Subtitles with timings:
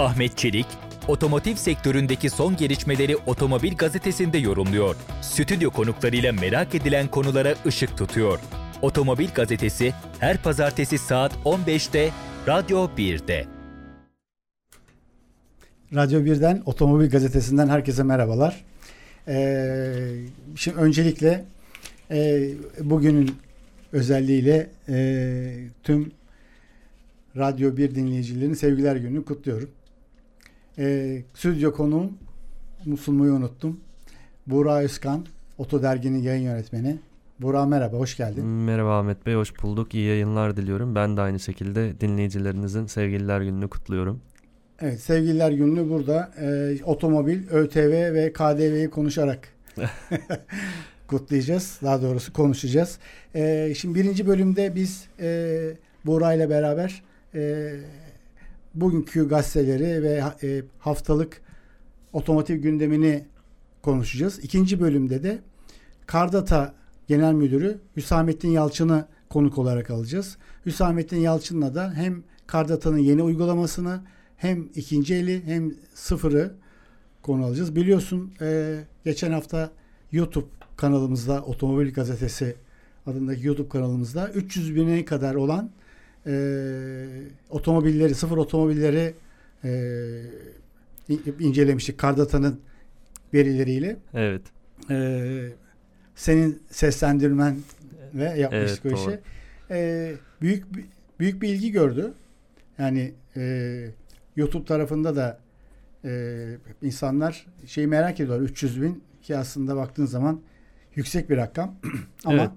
[0.00, 0.66] Ahmet Çelik,
[1.08, 4.96] otomotiv sektöründeki son gelişmeleri Otomobil Gazetesi'nde yorumluyor.
[5.22, 8.38] Stüdyo konuklarıyla merak edilen konulara ışık tutuyor.
[8.82, 12.10] Otomobil Gazetesi her pazartesi saat 15'te
[12.46, 13.46] Radyo 1'de.
[15.94, 18.64] Radyo 1'den Otomobil Gazetesi'nden herkese merhabalar.
[19.28, 20.14] Ee,
[20.56, 21.44] şimdi öncelikle
[22.10, 22.48] e,
[22.80, 23.34] bugünün
[23.92, 26.12] özelliğiyle e, tüm
[27.36, 29.68] Radyo 1 dinleyicilerinin sevgiler gününü kutluyorum.
[30.80, 32.10] E, stüdyo konuğum
[33.00, 33.80] sunmayı unuttum.
[34.46, 35.26] Buğra Özkan,
[35.58, 36.98] Oto Dergi'nin yayın yönetmeni.
[37.40, 38.44] Buğra merhaba, hoş geldin.
[38.44, 39.94] Merhaba Ahmet Bey, hoş bulduk.
[39.94, 40.94] İyi yayınlar diliyorum.
[40.94, 44.20] Ben de aynı şekilde dinleyicilerinizin sevgililer gününü kutluyorum.
[44.80, 49.48] Evet, sevgililer gününü burada e, otomobil, ÖTV ve KDV'yi konuşarak
[51.06, 51.78] kutlayacağız.
[51.82, 52.98] Daha doğrusu konuşacağız.
[53.34, 55.58] E, şimdi birinci bölümde biz e,
[56.06, 57.02] Buğra ile beraber
[57.34, 57.72] e,
[58.74, 61.42] bugünkü gazeteleri ve e, haftalık
[62.12, 63.24] otomotiv gündemini
[63.82, 64.38] konuşacağız.
[64.38, 65.38] İkinci bölümde de
[66.06, 66.74] Kardata
[67.08, 70.36] Genel Müdürü Hüsamettin Yalçın'ı konuk olarak alacağız.
[70.66, 74.00] Hüsamettin Yalçın'la da hem Kardata'nın yeni uygulamasını
[74.36, 76.54] hem ikinci eli hem sıfırı
[77.22, 77.76] konu alacağız.
[77.76, 79.70] Biliyorsun e, geçen hafta
[80.12, 82.56] YouTube kanalımızda Otomobil Gazetesi
[83.06, 85.70] adındaki YouTube kanalımızda 300 bine kadar olan
[86.26, 86.32] e,
[87.50, 89.14] otomobilleri, sıfır otomobilleri
[89.64, 89.70] e,
[91.40, 92.60] incelemiştik Kardata'nın
[93.34, 93.96] verileriyle.
[94.14, 94.42] Evet.
[94.90, 95.48] E,
[96.14, 97.56] senin seslendirmen
[98.14, 99.20] ve yapmıştık evet, o işi.
[99.70, 100.66] E, büyük
[101.20, 102.12] büyük bir ilgi gördü.
[102.78, 103.86] Yani e,
[104.36, 105.38] YouTube tarafında da
[106.04, 106.46] e,
[106.82, 108.44] insanlar şeyi merak ediyorlar.
[108.44, 110.40] 300 bin ki aslında baktığın zaman
[110.94, 111.74] yüksek bir rakam.
[112.24, 112.50] Ama evet.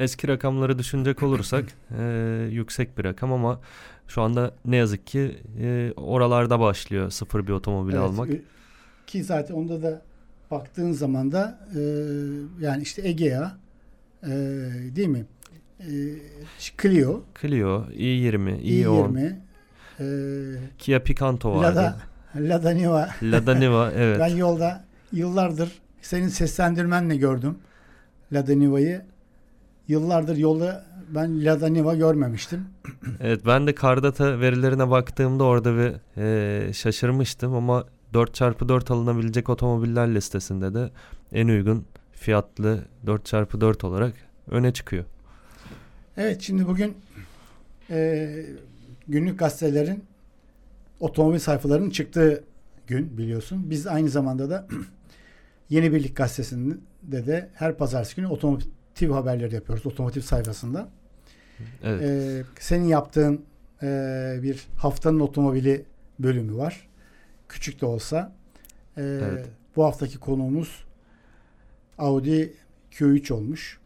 [0.00, 1.64] Eski rakamları düşünecek olursak
[1.98, 2.02] e,
[2.50, 3.60] yüksek bir rakam ama
[4.08, 8.28] şu anda ne yazık ki e, oralarda başlıyor sıfır bir otomobil evet, almak.
[9.06, 10.02] Ki zaten onda da
[10.50, 11.80] baktığın zaman da e,
[12.60, 13.56] yani işte Egea
[14.22, 14.28] e,
[14.96, 15.26] değil mi?
[15.80, 15.90] E,
[16.82, 17.22] Clio.
[17.40, 18.84] Clio, i20, i10.
[18.84, 19.36] i20.
[20.00, 20.04] E,
[20.78, 21.78] Kia Picanto vardı.
[21.78, 21.96] Lada,
[22.36, 23.08] Lada Niva.
[23.22, 24.20] Lada Niva evet.
[24.20, 25.72] ben yolda yıllardır
[26.02, 27.58] senin seslendirmenle gördüm
[28.32, 29.02] Lada Niva'yı
[29.88, 32.64] yıllardır yolda ben Lada Niva görmemiştim.
[33.20, 40.74] Evet ben de Kardata verilerine baktığımda orada bir e, şaşırmıştım ama 4x4 alınabilecek otomobiller listesinde
[40.74, 40.90] de
[41.32, 44.14] en uygun fiyatlı 4x4 olarak
[44.50, 45.04] öne çıkıyor.
[46.16, 46.96] Evet şimdi bugün
[47.90, 48.28] e,
[49.08, 50.04] günlük gazetelerin
[51.00, 52.44] otomobil sayfalarının çıktığı
[52.86, 53.70] gün biliyorsun.
[53.70, 54.66] Biz aynı zamanda da
[55.68, 56.76] Yeni Birlik gazetesinde
[57.26, 60.88] de her pazartesi günü otomobil otomotiv haberleri yapıyoruz otomotiv sayfasında.
[61.82, 62.02] Evet.
[62.02, 63.44] Ee, senin yaptığın
[63.82, 65.84] e, bir haftanın otomobili
[66.18, 66.88] bölümü var.
[67.48, 68.32] Küçük de olsa.
[68.96, 69.46] Ee, evet.
[69.76, 70.84] Bu haftaki konuğumuz
[71.98, 72.52] Audi
[72.92, 73.78] Q3 olmuş.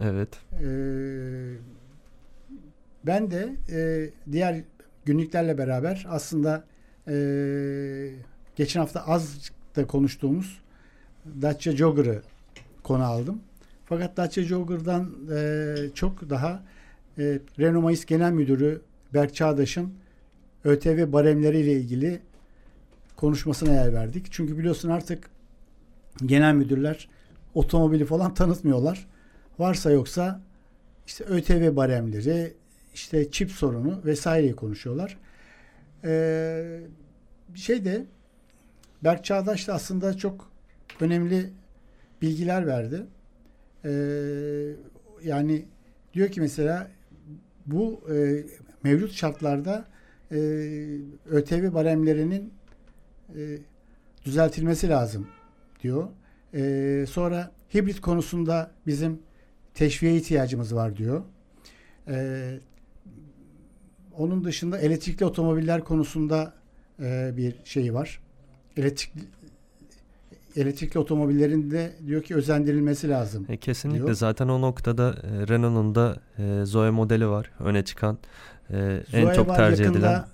[0.00, 0.28] Evet.
[0.52, 1.54] Ee,
[3.06, 4.64] ben de e, diğer
[5.04, 6.64] günlüklerle beraber aslında
[7.08, 7.14] e,
[8.56, 10.60] geçen hafta az da konuştuğumuz
[11.42, 12.22] Dacia Jogger'ı
[12.82, 13.40] konu aldım.
[13.88, 16.62] Fakat Dacia Jogger'dan e, çok daha
[17.18, 18.80] e, Renault Mayıs Genel Müdürü
[19.14, 19.94] Berk Çağdaş'ın
[20.64, 22.20] ÖTV baremleriyle ilgili
[23.16, 24.26] konuşmasına yer verdik.
[24.30, 25.30] Çünkü biliyorsun artık
[26.26, 27.08] genel müdürler
[27.54, 29.06] otomobili falan tanıtmıyorlar.
[29.58, 30.40] Varsa yoksa
[31.06, 32.54] işte ÖTV baremleri,
[32.94, 35.16] işte çip sorunu vesaireyi konuşuyorlar.
[36.04, 36.80] Ee,
[37.54, 38.06] şey de
[39.04, 40.50] Berk Çağdaş da aslında çok
[41.00, 41.50] önemli
[42.22, 43.06] bilgiler verdi.
[43.88, 44.76] Ee,
[45.24, 45.64] yani
[46.14, 46.90] diyor ki mesela
[47.66, 48.44] bu e,
[48.82, 49.84] mevcut şartlarda
[50.32, 50.36] e,
[51.30, 52.52] ÖTV baremlerinin
[53.36, 53.58] e,
[54.24, 55.28] düzeltilmesi lazım
[55.82, 56.08] diyor.
[56.54, 59.18] E, sonra hibrit konusunda bizim
[59.74, 61.22] teşviğe ihtiyacımız var diyor.
[62.08, 62.58] E,
[64.16, 66.54] onun dışında elektrikli otomobiller konusunda
[67.00, 68.20] e, bir şey var.
[68.76, 69.12] Elektrik
[70.56, 73.46] elektrikli otomobillerin de diyor ki özendirilmesi lazım.
[73.48, 74.14] E, kesinlikle diyor.
[74.14, 78.18] zaten o noktada e, Renault'un da e, Zoe modeli var öne çıkan
[78.70, 80.24] e, en çok tercih yakında, edilen.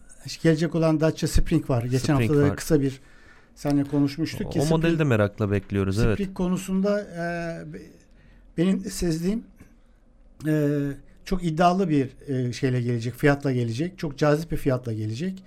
[0.43, 1.83] Gelecek olan Dacia Spring var.
[1.85, 3.01] Geçen Spring hafta da kısa bir
[3.55, 4.47] seninle konuşmuştuk.
[4.47, 5.97] O, ki o Spring, modeli de merakla bekliyoruz.
[5.97, 6.35] Spring evet.
[6.35, 7.27] konusunda e,
[8.59, 9.45] benim sezdiğim
[10.47, 10.79] e,
[11.25, 13.99] çok iddialı bir e, şeyle gelecek, fiyatla gelecek.
[13.99, 15.45] Çok cazip bir fiyatla gelecek.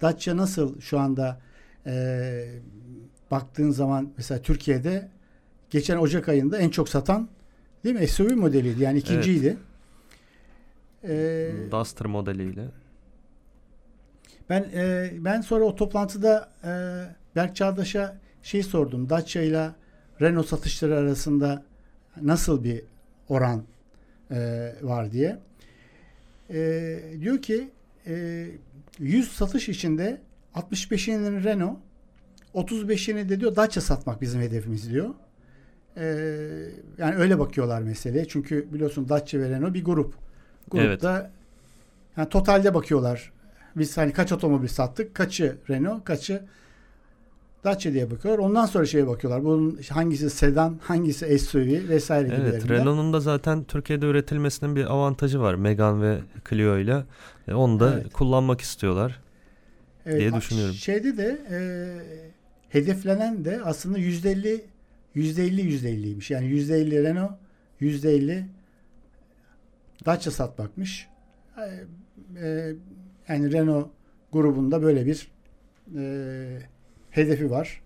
[0.00, 1.40] Dacia nasıl şu anda
[1.86, 2.44] e,
[3.32, 5.08] baktığın zaman mesela Türkiye'de
[5.70, 7.28] geçen Ocak ayında en çok satan
[7.84, 8.08] değil mi?
[8.08, 8.82] SUV modeliydi.
[8.82, 9.56] Yani ikinciydi.
[11.02, 11.54] Evet.
[11.68, 12.64] Ee, Duster modeliyle.
[14.50, 16.70] Ben e, ben sonra o toplantıda e,
[17.36, 19.10] Berk Çağdaş'a şey sordum.
[19.10, 19.70] Dacia ile
[20.20, 21.64] Renault satışları arasında
[22.20, 22.82] nasıl bir
[23.28, 23.62] oran
[24.30, 25.38] e, var diye.
[26.50, 27.70] E, diyor ki
[28.06, 28.46] e,
[28.98, 30.20] 100 satış içinde
[30.54, 31.78] 65'ini Renault
[32.54, 35.08] 35'ini de diyor Dacia satmak bizim hedefimiz diyor.
[35.96, 36.04] E,
[36.98, 38.28] yani öyle bakıyorlar meseleye.
[38.28, 40.14] Çünkü biliyorsun Dacia ve Renault bir grup.
[40.70, 41.30] Grupta evet.
[42.16, 43.32] yani totalde bakıyorlar.
[43.76, 45.14] Biz hani kaç otomobil sattık?
[45.14, 46.42] Kaçı Renault, kaçı
[47.64, 48.44] Dacia diye bakıyorlar.
[48.44, 49.44] Ondan sonra şeye bakıyorlar.
[49.44, 52.36] Bunun hangisi sedan, hangisi SUV vesaire gibi.
[52.42, 55.54] Evet, Renault'un da zaten Türkiye'de üretilmesinin bir avantajı var.
[55.54, 56.18] Megane ve
[56.50, 57.04] Clio ile.
[57.48, 58.12] E, onu da evet.
[58.12, 59.20] kullanmak istiyorlar
[60.06, 60.74] evet, diye düşünüyorum.
[60.74, 61.58] Şeyde de e,
[62.72, 64.60] hedeflenen de aslında %50
[65.16, 66.32] %50 %50'ymiş.
[66.32, 67.32] Yani %50 Renault,
[67.80, 68.44] %50
[70.06, 71.08] Dacia satmakmış.
[71.58, 71.62] E,
[72.46, 72.74] e,
[73.28, 73.90] yani Renault
[74.32, 75.28] grubunda böyle bir
[75.98, 76.58] e,
[77.10, 77.82] hedefi var.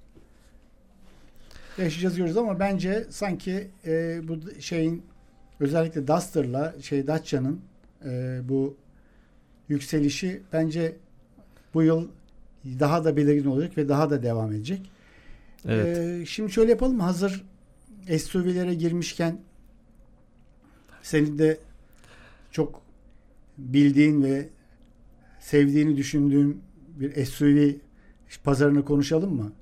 [1.79, 5.03] Yaşayacağız diyoruz ama bence sanki e, bu şeyin
[5.61, 7.61] özellikle Duster'la şey Dacia'nın
[8.05, 8.77] e, bu
[9.69, 10.97] yükselişi bence
[11.75, 12.09] bu yıl
[12.81, 14.91] daha da belirgin olacak ve daha da devam edecek.
[15.69, 15.99] Evet.
[15.99, 17.45] E, şimdi şöyle yapalım Hazır
[18.19, 19.39] SUV'lere girmişken
[21.03, 21.59] senin de
[22.51, 22.83] çok
[23.59, 24.49] bildiğin ve
[25.41, 26.61] sevdiğini düşündüğüm
[27.01, 27.73] bir SUV
[28.45, 29.53] pazarını konuşalım mı?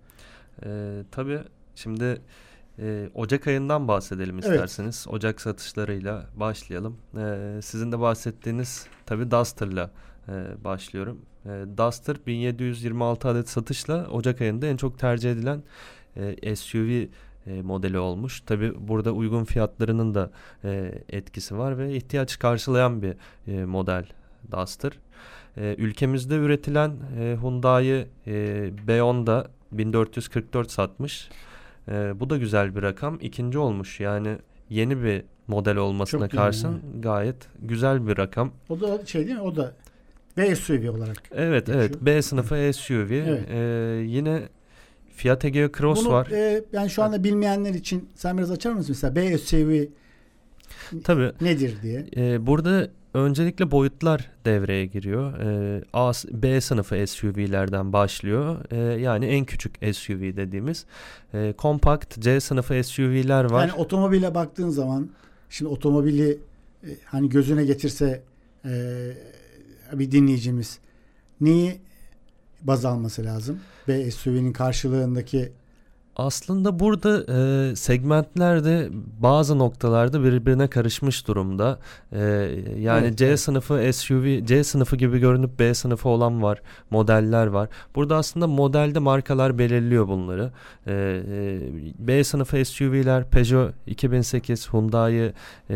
[0.66, 1.40] Ee, tabii.
[1.74, 2.20] Şimdi
[2.78, 5.04] e, Ocak ayından bahsedelim isterseniz.
[5.06, 5.14] Evet.
[5.14, 6.96] Ocak satışlarıyla başlayalım.
[7.16, 9.90] E, sizin de bahsettiğiniz tabii Duster'la
[10.28, 11.20] e, başlıyorum.
[11.46, 11.48] E,
[11.78, 15.62] Duster 1726 adet satışla Ocak ayında en çok tercih edilen
[16.16, 17.06] e, SUV
[17.46, 18.40] e, modeli olmuş.
[18.40, 20.30] Tabi burada uygun fiyatlarının da
[20.64, 23.14] e, etkisi var ve ihtiyaç karşılayan bir
[23.48, 24.06] e, model
[24.52, 24.92] Duster.
[25.56, 28.32] E, ülkemizde üretilen e, Hyundai e,
[28.86, 31.28] B10'da 1444 satmış.
[31.88, 33.18] E, bu da güzel bir rakam.
[33.20, 34.38] İkinci olmuş yani
[34.70, 38.52] yeni bir model olmasına Çok karşın gayet güzel bir rakam.
[38.68, 39.42] O da şey değil mi?
[39.42, 39.74] O da
[40.36, 41.22] B SUV olarak.
[41.32, 41.84] Evet geçiyor.
[41.84, 43.10] evet B sınıfı SUV.
[43.10, 43.48] Evet.
[43.50, 44.42] Ee, yine
[45.16, 46.30] Fiat Egea Cross Bunu, var.
[46.30, 49.84] E, yani şu anda bilmeyenler için sen biraz açar mısın mesela B SUV
[51.04, 51.32] Tabii.
[51.40, 52.06] nedir diye?
[52.16, 55.38] E, burada Öncelikle boyutlar devreye giriyor.
[55.38, 58.56] Ee, A, B sınıfı SUV'lerden başlıyor.
[58.70, 60.84] Ee, yani en küçük SUV dediğimiz.
[61.34, 63.60] Ee, kompakt C sınıfı SUV'ler var.
[63.60, 65.08] Yani otomobile baktığın zaman
[65.50, 66.38] şimdi otomobili
[66.84, 68.22] e, hani gözüne getirse
[68.64, 68.70] e,
[69.92, 70.78] bir dinleyicimiz
[71.40, 71.80] neyi
[72.62, 73.60] baz alması lazım?
[73.88, 75.52] B SUV'nin karşılığındaki
[76.16, 78.88] aslında burada e, segmentler de
[79.18, 81.78] bazı noktalarda birbirine karışmış durumda.
[82.12, 82.20] E,
[82.78, 83.40] yani evet, C evet.
[83.40, 87.68] sınıfı SUV, C sınıfı gibi görünüp B sınıfı olan var, modeller var.
[87.94, 90.52] Burada aslında modelde markalar belirliyor bunları.
[90.86, 91.60] E, e,
[91.98, 95.74] B sınıfı SUV'ler Peugeot 2008, Hyundai e,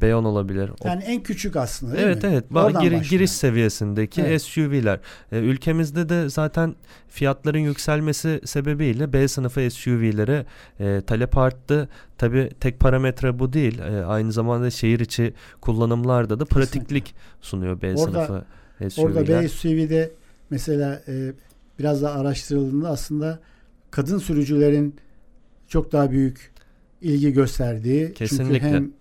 [0.00, 0.70] B10 olabilir.
[0.84, 2.30] Yani en küçük aslında değil evet, mi?
[2.30, 2.80] Evet evet.
[2.80, 4.42] Gir, giriş seviyesindeki evet.
[4.42, 5.00] SUV'ler.
[5.32, 6.74] E, ülkemizde de zaten
[7.08, 10.46] fiyatların yükselmesi sebebiyle B sınıfı SUV'lere
[10.80, 11.88] e, talep arttı.
[12.18, 13.78] Tabi tek parametre bu değil.
[13.78, 17.20] E, aynı zamanda şehir içi kullanımlarda da pratiklik Kesinlikle.
[17.40, 18.44] sunuyor B orada, sınıfı
[18.94, 19.08] SUV'ler.
[19.08, 20.10] Orada B SUV'de
[20.50, 21.32] mesela e,
[21.78, 23.38] biraz daha araştırıldığında aslında
[23.90, 24.94] kadın sürücülerin
[25.68, 26.52] çok daha büyük
[27.02, 28.12] ilgi gösterdiği.
[28.12, 28.60] Kesinlikle.
[28.60, 28.92] Çünkü hem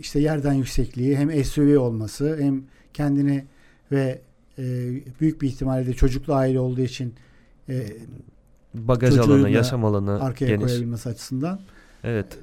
[0.00, 2.62] işte yerden yüksekliği hem SUV olması hem
[2.94, 3.44] kendini
[3.92, 4.20] ve
[4.58, 4.62] e,
[5.20, 7.14] büyük bir ihtimalle de çocuklu aile olduğu için
[7.68, 7.86] e,
[8.74, 10.66] bagaj alanı, yaşam alanı arkaya geniş.
[10.66, 11.60] koyabilmesi açısından.
[12.04, 12.38] Evet.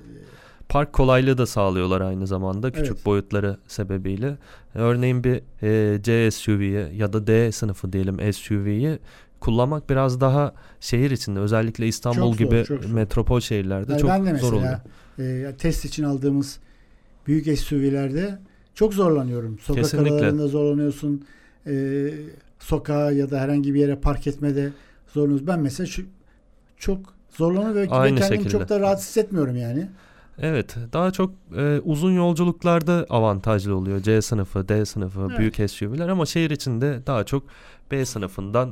[0.70, 3.06] Park kolaylığı da sağlıyorlar aynı zamanda küçük evet.
[3.06, 4.38] boyutları sebebiyle.
[4.76, 9.00] Örneğin bir e, C SUV'yi ya da D sınıfı diyelim SUV'yi
[9.40, 14.26] kullanmak biraz daha şehir içinde özellikle İstanbul çok gibi zor, metropol şehirlerde yani çok ben
[14.26, 14.80] de mesela, zor oluyor.
[15.20, 16.60] E, test için aldığımız
[17.28, 18.40] büyük SUV'lerde
[18.76, 19.60] çok zorlanıyorum.
[19.60, 20.12] Sokak Kesinlikle.
[20.12, 21.26] aralarında zorlanıyorsun.
[21.68, 22.08] E,
[22.60, 24.72] sokağa ya da herhangi bir yere park etmede
[25.16, 25.48] zorlanıyoruz.
[25.48, 26.02] Ben mesela şu
[26.78, 28.50] çok zorlanıyorum ve Aynı kendimi şekilde.
[28.50, 29.88] çok da rahat hissetmiyorum yani.
[30.40, 35.40] Evet daha çok e, uzun yolculuklarda avantajlı oluyor C sınıfı D sınıfı evet.
[35.40, 37.44] büyük SUV'ler ama şehir içinde daha çok
[37.92, 38.70] B sınıfından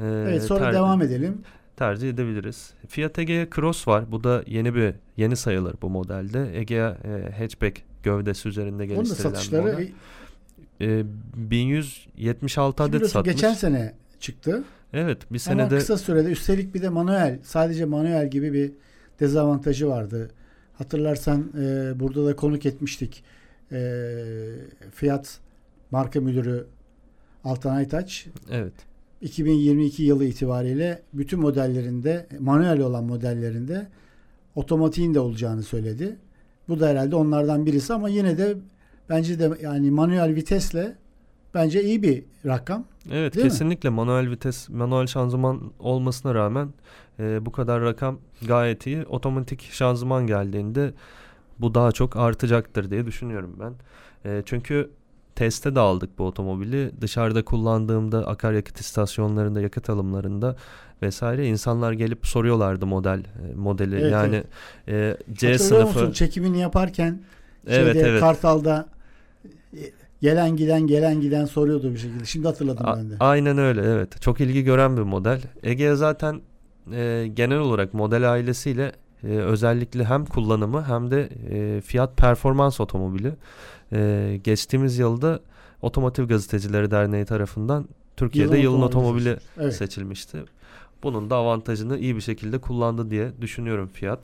[0.00, 1.42] e, Evet sonra devam edelim.
[1.76, 2.70] Tercih edebiliriz.
[2.88, 4.12] Fiat Egea Cross var.
[4.12, 6.58] Bu da yeni bir yeni sayılır bu modelde.
[6.58, 9.88] Egea e, hatchback gövdesi üzerinde geliştirilen Onun da satışları.
[10.80, 11.04] E,
[11.50, 13.34] 1176 adet satmış.
[13.34, 14.64] Geçen sene çıktı.
[14.94, 15.62] Evet bir senede.
[15.62, 18.72] Ama kısa sürede üstelik bir de manuel sadece manuel gibi bir
[19.20, 20.30] dezavantajı vardı.
[20.74, 23.24] Hatırlarsan e, burada da konuk etmiştik.
[23.72, 24.02] E,
[24.94, 25.38] Fiyat
[25.90, 26.66] marka müdürü
[27.44, 28.26] Altan Aytaç.
[28.50, 28.72] Evet.
[29.20, 33.86] 2022 yılı itibariyle bütün modellerinde manuel olan modellerinde
[34.54, 36.16] otomatiğin de olacağını söyledi.
[36.68, 38.56] Bu da herhalde onlardan birisi ama yine de
[39.08, 40.96] bence de yani manuel vitesle
[41.54, 42.84] bence iyi bir rakam.
[43.12, 43.50] Evet Değil mi?
[43.50, 46.68] kesinlikle manuel vites, manuel şanzıman olmasına rağmen
[47.18, 49.04] e, bu kadar rakam gayet iyi.
[49.04, 50.92] Otomatik şanzıman geldiğinde
[51.58, 53.72] bu daha çok artacaktır diye düşünüyorum ben.
[54.30, 54.90] E, çünkü
[55.34, 56.90] teste de aldık bu otomobili.
[57.00, 60.56] Dışarıda kullandığımda akaryakıt istasyonlarında, yakıt alımlarında
[61.02, 63.96] vesaire insanlar gelip soruyorlardı model e, modeli.
[63.96, 64.44] Evet, yani
[64.88, 67.20] e, C Hatırlıyor sınıfı musun çekimini yaparken
[67.66, 68.20] Evet şeyde, evet.
[68.20, 68.86] Kartal'da
[70.24, 72.24] gelen giden gelen giden soruyordu bir şekilde.
[72.24, 73.14] Şimdi hatırladım A- ben de.
[73.20, 74.22] Aynen öyle evet.
[74.22, 75.40] Çok ilgi gören bir model.
[75.62, 76.40] Ege zaten
[76.92, 83.32] e, genel olarak model ailesiyle e, özellikle hem kullanımı hem de e, fiyat performans otomobili.
[83.92, 85.40] E, geçtiğimiz yılda
[85.82, 89.44] Otomotiv Gazetecileri Derneği tarafından Türkiye'de yılın, otomobili seçilmiş.
[89.58, 89.74] Evet.
[89.74, 90.38] seçilmişti.
[91.02, 94.20] Bunun da avantajını iyi bir şekilde kullandı diye düşünüyorum fiyat.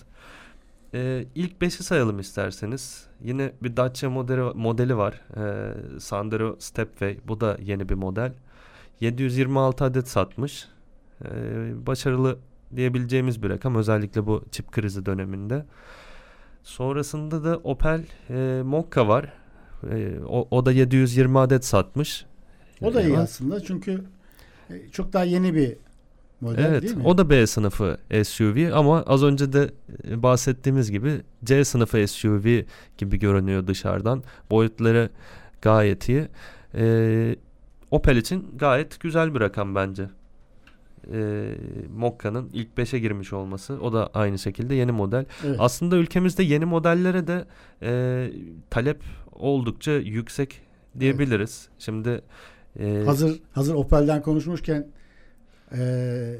[0.94, 3.06] Ee, ilk 5'i sayalım isterseniz.
[3.22, 5.20] Yine bir Dacia modeli, modeli var.
[5.36, 7.18] Ee, Sandero Stepway.
[7.28, 8.32] Bu da yeni bir model.
[9.00, 10.68] 726 adet satmış.
[11.24, 12.38] Ee, başarılı
[12.76, 13.74] diyebileceğimiz bir rakam.
[13.74, 15.64] Özellikle bu çip krizi döneminde.
[16.62, 19.32] Sonrasında da Opel e, Mokka var.
[19.90, 22.26] E, o, o da 720 adet satmış.
[22.82, 24.04] O da iyi aslında çünkü
[24.70, 25.76] e, çok daha yeni bir
[26.40, 27.02] model Evet, değil mi?
[27.06, 29.70] o da B sınıfı SUV ama az önce de
[30.10, 32.60] e, bahsettiğimiz gibi C sınıfı SUV
[32.98, 34.22] gibi görünüyor dışarıdan.
[34.50, 35.10] Boyutları
[35.62, 36.28] gayet iyi.
[36.74, 37.36] Ee,
[37.90, 40.08] Opel için gayet güzel bir rakam bence.
[41.12, 41.54] Ee,
[41.96, 43.80] Mokka'nın ilk 5'e girmiş olması.
[43.80, 45.24] O da aynı şekilde yeni model.
[45.46, 45.56] Evet.
[45.58, 47.44] Aslında ülkemizde yeni modellere de
[47.82, 48.30] e,
[48.70, 50.60] talep oldukça yüksek
[51.00, 51.68] diyebiliriz.
[51.78, 52.20] Şimdi
[52.80, 54.86] e, Hazır hazır Opel'den konuşmuşken
[55.78, 56.36] e,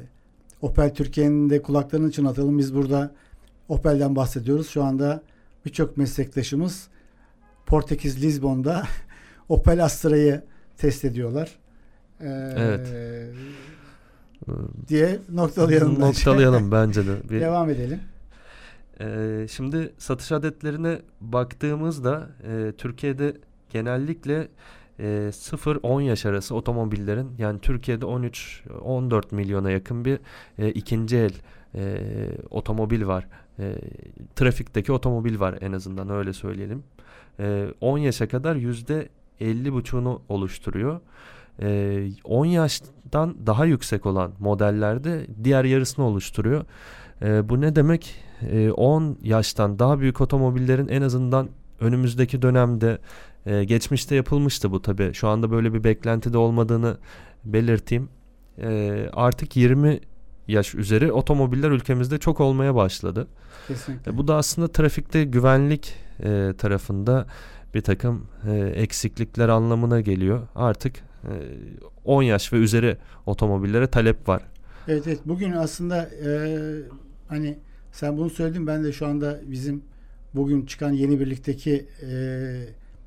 [0.61, 2.57] Opel Türkiye'nin de kulaklarını çınlatalım.
[2.57, 3.11] Biz burada
[3.69, 4.69] Opel'den bahsediyoruz.
[4.69, 5.21] Şu anda
[5.65, 6.87] birçok meslektaşımız
[7.65, 8.83] Portekiz Lizbon'da
[9.49, 10.41] Opel Astra'yı
[10.77, 11.59] test ediyorlar.
[12.21, 12.87] E, Evet.
[14.87, 15.99] diye noktalayalım.
[15.99, 17.29] noktalayalım bence de.
[17.29, 17.99] Bir, Devam edelim.
[19.01, 23.33] Ee, şimdi satış adetlerine baktığımızda e, Türkiye'de
[23.69, 24.47] genellikle
[25.01, 30.19] e, 0-10 yaş arası otomobillerin yani Türkiye'de 13-14 milyona yakın bir
[30.59, 31.33] e, ikinci el
[31.75, 31.97] e,
[32.49, 33.27] otomobil var.
[33.59, 33.75] E,
[34.35, 36.83] trafikteki otomobil var en azından öyle söyleyelim.
[37.39, 39.09] E, 10 yaşa kadar yüzde
[39.41, 40.99] 50,5'unu oluşturuyor.
[41.61, 46.65] E, 10 yaştan daha yüksek olan modellerde diğer yarısını oluşturuyor.
[47.21, 48.15] E, bu ne demek?
[48.51, 52.97] E, 10 yaştan daha büyük otomobillerin en azından önümüzdeki dönemde
[53.45, 55.13] e, geçmişte yapılmıştı bu tabi.
[55.13, 56.97] Şu anda böyle bir beklenti de olmadığını
[57.45, 58.09] belirteyim.
[58.57, 59.99] E, artık 20
[60.47, 63.27] yaş üzeri otomobiller ülkemizde çok olmaya başladı.
[63.67, 64.11] Kesinlikle.
[64.11, 67.27] E, bu da aslında trafikte güvenlik e, tarafında
[67.73, 70.47] bir takım e, eksiklikler anlamına geliyor.
[70.55, 71.33] Artık e,
[72.05, 74.41] 10 yaş ve üzeri otomobillere talep var.
[74.87, 76.29] Evet evet bugün aslında e,
[77.27, 77.57] hani
[77.91, 79.83] sen bunu söyledin ben de şu anda bizim
[80.35, 82.11] bugün çıkan yeni birlikteki e,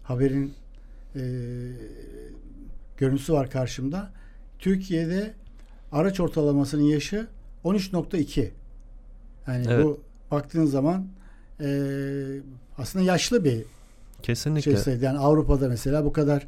[0.05, 0.55] haberin
[1.17, 1.23] e,
[2.97, 4.11] görüntüsü var karşımda.
[4.59, 5.33] Türkiye'de
[5.93, 7.27] araç ortalamasının yaşı
[7.65, 8.51] 13.2.
[9.47, 9.85] Yani Evet.
[9.85, 11.07] bu baktığın zaman
[11.61, 11.67] e,
[12.79, 13.65] aslında yaşlı bir
[14.23, 14.77] Kesinlikle.
[14.85, 14.97] şey.
[14.97, 16.47] Yani Avrupa'da mesela bu kadar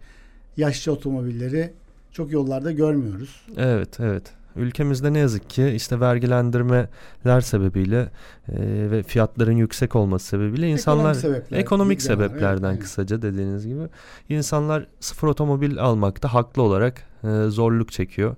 [0.56, 1.72] yaşlı otomobilleri
[2.12, 3.46] çok yollarda görmüyoruz.
[3.56, 4.22] Evet, evet.
[4.56, 8.00] Ülkemizde ne yazık ki işte vergilendirmeler sebebiyle
[8.48, 8.56] e,
[8.90, 12.14] ve fiyatların yüksek olması sebebiyle insanlar sebepler, ekonomik var.
[12.14, 12.80] Evet, sebeplerden aynen.
[12.80, 13.82] kısaca dediğiniz gibi
[14.28, 18.36] insanlar sıfır otomobil almakta haklı olarak e, zorluk çekiyor.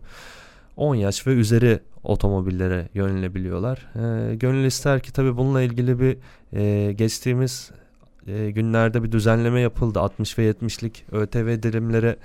[0.77, 3.87] 10 yaş ve üzeri otomobillere yönelebiliyorlar.
[3.97, 6.17] E, gönül ister ki tabii bununla ilgili bir
[6.53, 7.71] e, geçtiğimiz
[8.27, 10.01] e, günlerde bir düzenleme yapıldı.
[10.01, 12.17] 60 ve 70'lik ÖTV dilimleri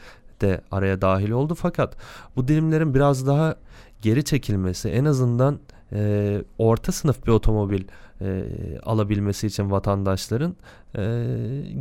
[0.42, 1.56] de araya dahil oldu.
[1.56, 1.98] Fakat
[2.36, 3.56] bu dilimlerin biraz daha
[4.02, 5.60] geri çekilmesi en azından
[5.94, 7.84] e, orta sınıf bir otomobil
[8.22, 8.44] e,
[8.84, 10.56] alabilmesi için vatandaşların
[10.96, 11.02] e,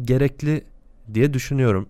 [0.05, 0.65] gerekli
[1.15, 1.89] diye düşünüyorum.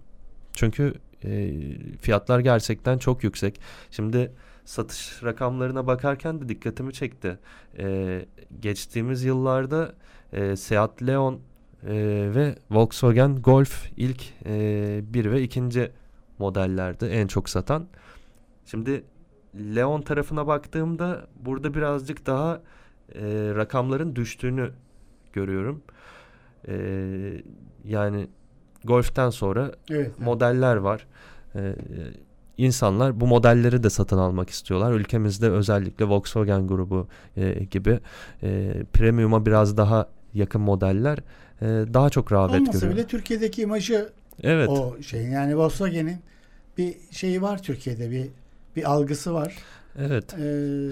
[0.52, 1.52] Çünkü e,
[2.00, 3.60] fiyatlar gerçekten çok yüksek.
[3.90, 4.32] Şimdi
[4.64, 7.38] satış rakamlarına bakarken de dikkatimi çekti.
[7.78, 8.26] E,
[8.60, 9.94] geçtiğimiz yıllarda
[10.32, 11.94] e, Seat Leon e,
[12.34, 15.90] ve Volkswagen Golf ilk e, bir ve ikinci
[16.42, 17.86] modellerdi en çok satan.
[18.66, 19.04] Şimdi
[19.54, 22.60] Leon tarafına baktığımda burada birazcık daha
[23.14, 23.22] e,
[23.56, 24.70] rakamların düştüğünü
[25.32, 25.82] görüyorum.
[26.68, 26.74] E,
[27.84, 28.28] yani
[28.84, 29.76] Golf'ten sonra Evet.
[29.90, 30.18] evet.
[30.20, 31.06] modeller var.
[31.54, 31.74] E,
[32.56, 34.92] insanlar bu modelleri de satın almak istiyorlar.
[34.92, 38.00] Ülkemizde özellikle Volkswagen grubu e, gibi
[38.42, 41.18] e, premium'a biraz daha yakın modeller
[41.62, 42.92] e, daha çok rağbet Olmasa görüyor.
[42.96, 44.68] bile Türkiye'deki imajı Evet.
[44.68, 45.22] o şey.
[45.24, 46.16] Yani Volkswagen'in
[46.78, 48.28] bir şeyi var Türkiye'de bir
[48.76, 49.56] bir algısı var.
[49.98, 50.34] Evet.
[50.38, 50.88] Ee,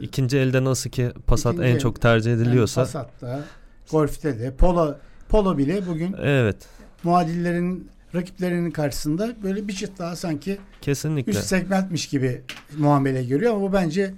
[0.00, 2.80] İkinci elde nasıl ki Passat en çok tercih yani ediliyorsa.
[2.80, 3.44] Passat'ta,
[3.90, 4.94] Golf'te de, Polo
[5.28, 6.56] Polo bile bugün Evet.
[7.02, 11.30] muadillerin rakiplerinin karşısında böyle bir çıt daha sanki Kesinlikle.
[11.32, 12.42] üst segmentmiş gibi
[12.78, 14.14] muamele görüyor ama bu bence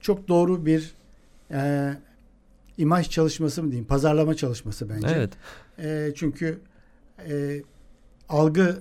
[0.00, 0.92] çok doğru bir
[1.50, 1.90] e,
[2.78, 5.08] imaj çalışması mı diyeyim, pazarlama çalışması bence.
[5.16, 5.30] Evet.
[5.78, 6.58] E, çünkü
[7.28, 7.62] e,
[8.28, 8.78] algı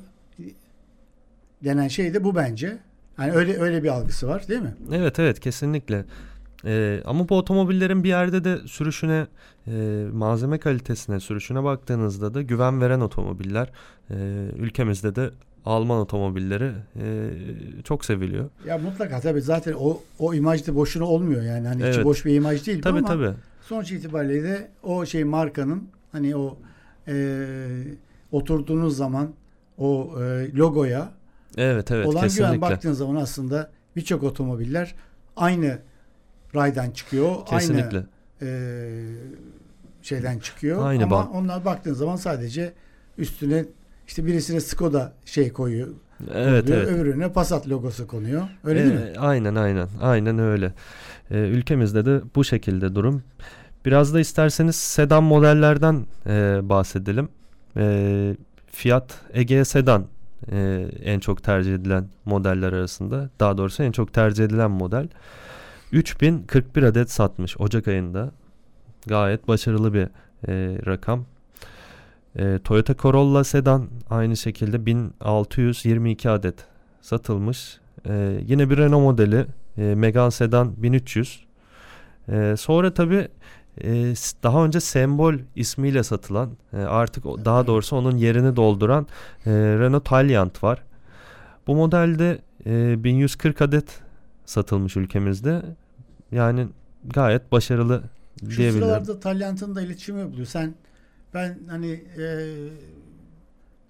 [1.63, 2.77] denen şey de bu bence.
[3.19, 4.73] Yani öyle öyle bir algısı var değil mi?
[4.91, 6.05] Evet evet kesinlikle.
[6.65, 9.27] Ee, ama bu otomobillerin bir yerde de sürüşüne,
[9.67, 13.71] e, malzeme kalitesine, sürüşüne baktığınızda da güven veren otomobiller.
[14.09, 14.15] e,
[14.57, 15.29] ülkemizde de
[15.65, 16.71] Alman otomobilleri
[17.01, 17.29] e,
[17.83, 18.49] çok seviliyor.
[18.65, 22.05] Ya mutlaka tabii zaten o o imaj da boşuna olmuyor yani hani Evet.
[22.05, 23.31] boş bir imaj değil Tabii ama tabii.
[23.61, 26.57] sonuç itibariyle de o şey markanın hani o
[27.07, 27.13] e,
[28.31, 29.27] oturduğunuz zaman
[29.77, 31.11] o e, logoya
[31.57, 32.55] Evet evet olan kesinlikle.
[32.55, 34.95] güven baktığın zaman aslında birçok otomobiller
[35.35, 35.79] aynı
[36.55, 37.45] raydan çıkıyor.
[37.45, 37.97] Kesinlikle.
[37.97, 38.05] Aynı
[38.41, 38.99] e,
[40.01, 40.87] şeyden çıkıyor.
[40.87, 41.27] Aynı Ama band.
[41.33, 42.73] onlar baktığın zaman sadece
[43.17, 43.65] üstüne
[44.07, 45.87] işte birisine Skoda şey koyuyor.
[46.33, 46.99] Evet koyuyor, evet.
[46.99, 48.47] Öbürüne Passat logosu konuyor.
[48.63, 49.13] Öyle değil mi?
[49.15, 49.87] Ee, Aynen aynen.
[50.01, 50.73] Aynen öyle.
[51.31, 53.23] Ee, ülkemizde de bu şekilde durum.
[53.85, 57.29] Biraz da isterseniz sedan modellerden e, bahsedelim.
[57.77, 58.35] E,
[58.67, 60.05] Fiat Egea Sedan
[60.51, 63.29] e, en çok tercih edilen modeller arasında.
[63.39, 65.07] Daha doğrusu en çok tercih edilen model.
[65.91, 68.31] 3041 adet satmış Ocak ayında.
[69.07, 70.07] Gayet başarılı bir
[70.47, 71.25] e, rakam.
[72.35, 76.65] E, Toyota Corolla Sedan aynı şekilde 1622 adet
[77.01, 77.79] satılmış.
[78.09, 79.45] Ee, yine bir Renault modeli
[79.77, 81.45] e, Megane Sedan 1300.
[82.29, 82.93] Ee, sonra
[83.81, 84.13] tabi
[84.43, 89.07] daha önce Sembol ismiyle satılan e, artık daha doğrusu onun yerini dolduran
[89.45, 90.83] e, Renault Taliant var.
[91.67, 93.99] Bu modelde e, 1140 adet
[94.45, 95.61] satılmış ülkemizde.
[96.31, 96.67] Yani
[97.05, 98.03] gayet başarılı
[98.39, 98.73] Şu diyebilirim.
[98.73, 100.47] sıralarda Talyant'ın da iletişimi yapılıyor.
[100.47, 100.75] Sen
[101.33, 102.25] ben hani e,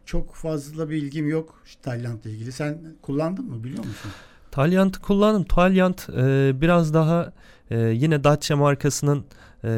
[0.05, 2.51] çok fazla bilgim yok şu Talyant'la ilgili.
[2.51, 4.11] Sen kullandın mı biliyor musun?
[4.51, 5.43] Talyant'ı kullandım.
[5.43, 7.33] Talyant e, biraz daha
[7.69, 9.25] e, yine Dacia markasının
[9.63, 9.69] e,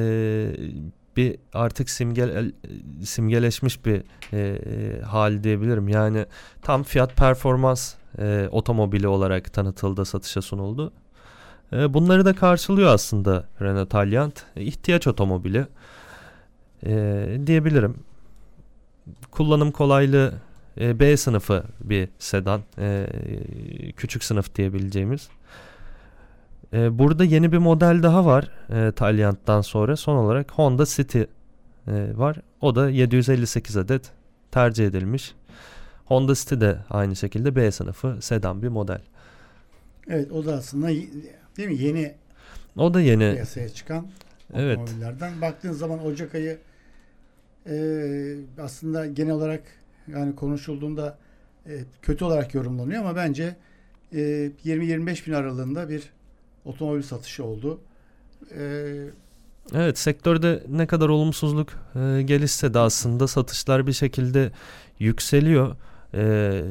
[1.18, 2.52] bir artık simgel
[3.04, 5.88] simgeleşmiş bir e, hal diyebilirim.
[5.88, 6.26] Yani
[6.62, 10.94] tam fiyat performans e, otomobili olarak tanıtıldı, satışa sunuldu.
[11.74, 14.44] E, bunları da karşılıyor aslında Renault Talyant.
[14.56, 15.68] E, ihtiyaç otomobili
[16.86, 17.96] e, diyebilirim.
[19.32, 20.34] Kullanım kolaylığı
[20.80, 22.62] e, B sınıfı bir sedan.
[22.78, 23.08] E,
[23.98, 25.30] küçük sınıf diyebileceğimiz.
[26.74, 29.96] E, burada yeni bir model daha var e, Taliant'tan sonra.
[29.96, 31.28] Son olarak Honda City e,
[32.18, 32.38] var.
[32.62, 34.12] O da 758 adet
[34.52, 35.36] tercih edilmiş.
[36.06, 39.02] Honda City de aynı şekilde B sınıfı sedan bir model.
[40.08, 40.88] Evet o da aslında
[41.58, 42.14] değil mi yeni
[42.78, 43.32] O da yeni.
[43.34, 44.08] piyasaya çıkan
[44.54, 44.78] Evet.
[44.78, 45.42] otomobillerden.
[45.42, 46.58] Baktığın zaman Ocak ayı
[47.70, 47.76] e,
[48.62, 49.62] aslında genel olarak
[50.08, 51.18] yani konuşulduğunda
[51.68, 53.56] e, kötü olarak yorumlanıyor ama bence
[54.14, 54.18] e,
[54.66, 56.10] 20-25 bin aralığında bir
[56.66, 57.80] otomobil satışı oldu.
[58.58, 58.62] E,
[59.76, 64.52] Evet sektörde ne kadar olumsuzluk e, gelişse de aslında satışlar bir şekilde
[65.00, 65.76] yükseliyor.
[66.14, 66.62] E,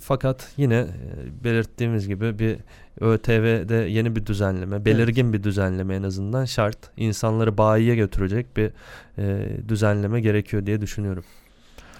[0.00, 2.56] fakat yine e, belirttiğimiz gibi bir
[3.00, 6.78] ÖTV'de yeni bir düzenleme, belirgin bir düzenleme en azından şart.
[6.96, 8.70] İnsanları bayiye götürecek bir
[9.18, 11.24] e, düzenleme gerekiyor diye düşünüyorum.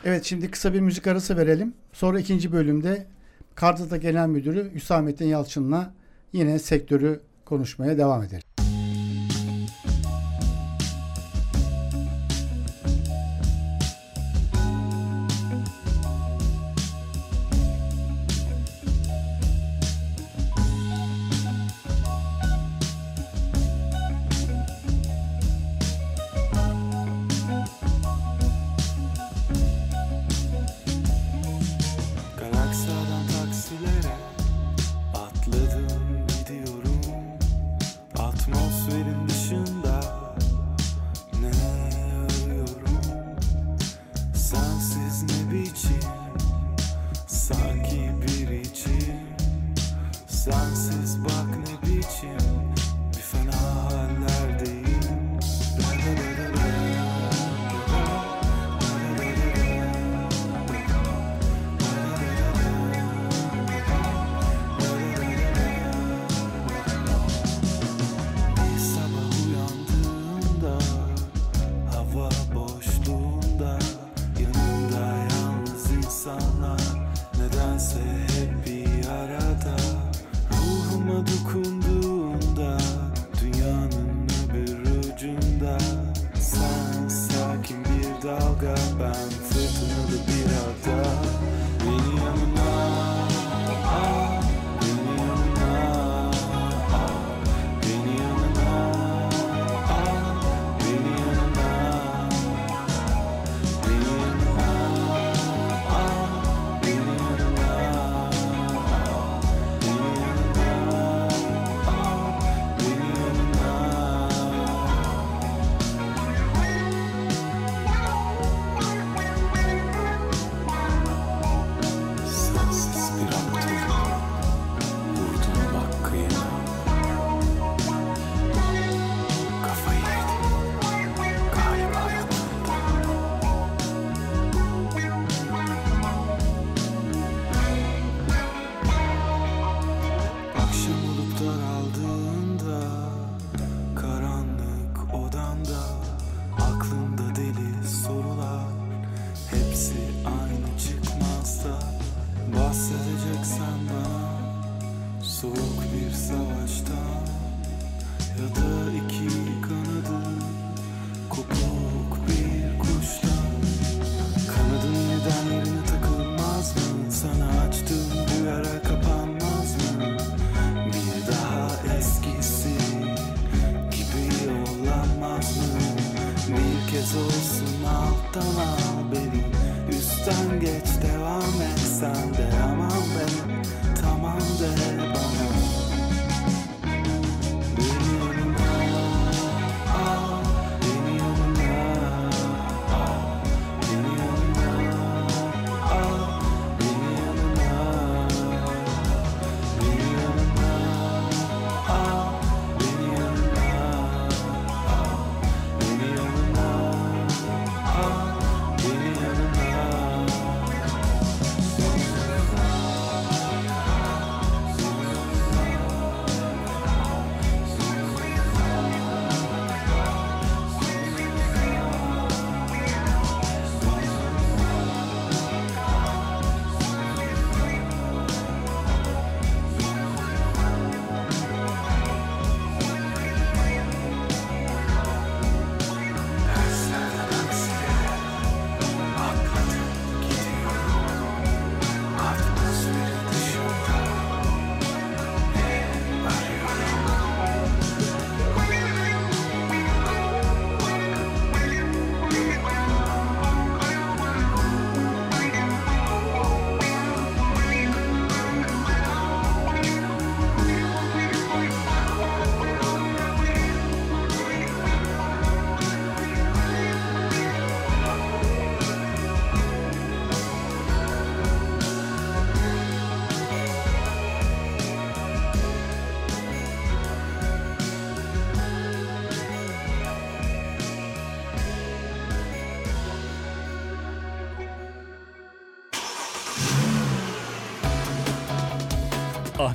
[0.05, 1.75] evet şimdi kısa bir müzik arası verelim.
[1.93, 3.07] Sonra ikinci bölümde
[3.55, 5.93] Kardata Genel Müdürü Hüsamettin Yalçın'la
[6.37, 8.56] yine sektörü konuşmaya devam edelim.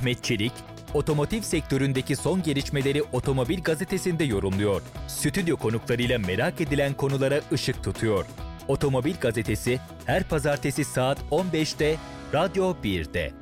[0.02, 0.52] Ahmet Çelik,
[0.94, 4.82] otomotiv sektöründeki son gelişmeleri Otomobil Gazetesi'nde yorumluyor.
[5.08, 8.26] Stüdyo konuklarıyla merak edilen konulara ışık tutuyor.
[8.68, 11.96] Otomobil Gazetesi her pazartesi saat 15'te
[12.34, 13.32] Radyo 1'de.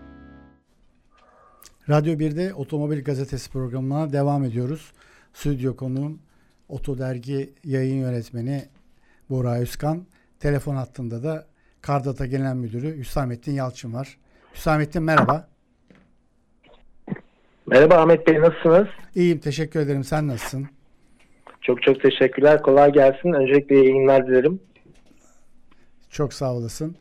[1.88, 4.92] Radyo 1'de Otomobil Gazetesi programına devam ediyoruz.
[5.34, 6.18] Stüdyo konuğum
[6.68, 8.64] Oto Dergi yayın yönetmeni
[9.30, 10.06] Buğra Özkan.
[10.40, 11.46] Telefon hattında da
[11.80, 14.18] Kardata Genel Müdürü Hüsamettin Yalçın var.
[14.54, 15.49] Hüsamettin merhaba.
[17.70, 18.88] Merhaba Ahmet Bey nasılsınız?
[19.14, 20.04] İyiyim teşekkür ederim.
[20.04, 20.68] Sen nasılsın?
[21.60, 22.62] Çok çok teşekkürler.
[22.62, 23.32] Kolay gelsin.
[23.32, 24.60] Öncelikle yayınlar dilerim.
[26.10, 26.96] Çok sağ olasın.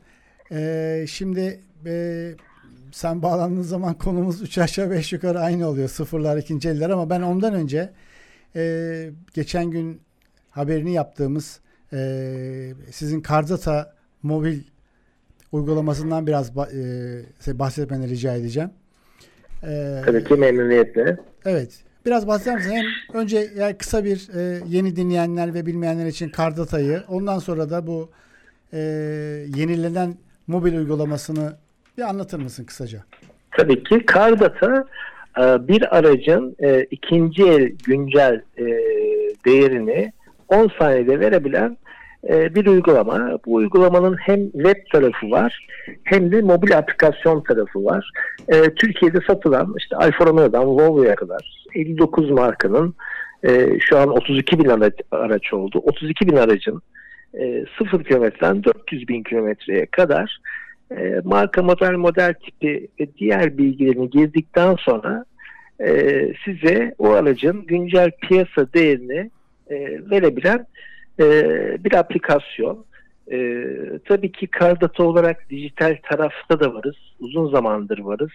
[0.52, 2.26] Ee, şimdi e,
[2.92, 5.88] sen bağlandığın zaman konumuz 3 aşağı 5 yukarı aynı oluyor.
[5.88, 7.90] Sıfırlar ikinci eller ama ben ondan önce
[8.56, 10.00] e, geçen gün
[10.50, 11.60] haberini yaptığımız
[11.92, 11.98] e,
[12.90, 14.60] sizin Kardata mobil
[15.52, 16.50] uygulamasından biraz
[17.46, 18.70] e, bahsetmeni rica edeceğim.
[19.64, 21.16] Ee, Tabii ki memnuniyetle.
[21.44, 21.84] Evet.
[22.06, 22.70] Biraz bahseder misin?
[22.70, 22.84] Hem
[23.20, 28.10] önce yani kısa bir e, yeni dinleyenler ve bilmeyenler için Kardata'yı, ondan sonra da bu
[28.72, 28.78] e,
[29.56, 30.14] yenilenen
[30.46, 31.56] mobil uygulamasını
[31.98, 33.04] bir anlatır mısın kısaca?
[33.50, 34.84] Tabii ki Kardata
[35.38, 38.64] e, bir aracın e, ikinci el güncel e,
[39.46, 40.12] değerini
[40.48, 41.76] 10 saniyede verebilen
[42.28, 43.38] e, bir uygulama.
[43.46, 45.66] Bu uygulamanın hem web tarafı var
[46.04, 48.10] hem de mobil aplikasyon tarafı var.
[48.48, 52.94] E, Türkiye'de satılan işte Alfa Romeo'dan Volvo'ya kadar 59 markanın
[53.42, 55.78] e, şu an 32 bin araç, araç oldu.
[55.78, 56.82] 32 bin aracın
[57.34, 60.38] e, 0 kilometreden 400 bin kilometreye kadar
[60.96, 65.24] e, marka model model tipi ve diğer bilgilerini girdikten sonra
[65.80, 65.88] e,
[66.44, 69.30] size o aracın güncel piyasa değerini
[69.70, 69.76] e,
[70.10, 70.66] verebilen
[71.20, 71.24] e,
[71.84, 72.84] bir aplikasyon.
[73.32, 73.66] E,
[74.04, 76.96] tabii ki Kardata olarak dijital tarafta da varız.
[77.20, 78.32] Uzun zamandır varız.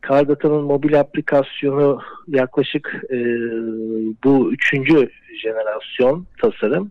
[0.00, 3.16] Kardata'nın mobil aplikasyonu yaklaşık e,
[4.24, 5.10] bu üçüncü
[5.42, 6.90] jenerasyon tasarım.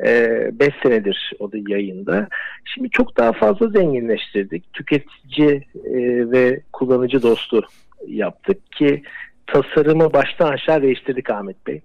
[0.00, 2.28] 5 e, senedir o da yayında.
[2.64, 4.72] Şimdi çok daha fazla zenginleştirdik.
[4.72, 5.98] Tüketici e,
[6.30, 7.62] ve kullanıcı dostu
[8.06, 9.02] yaptık ki
[9.46, 11.80] tasarımı baştan aşağı değiştirdik Ahmet Bey.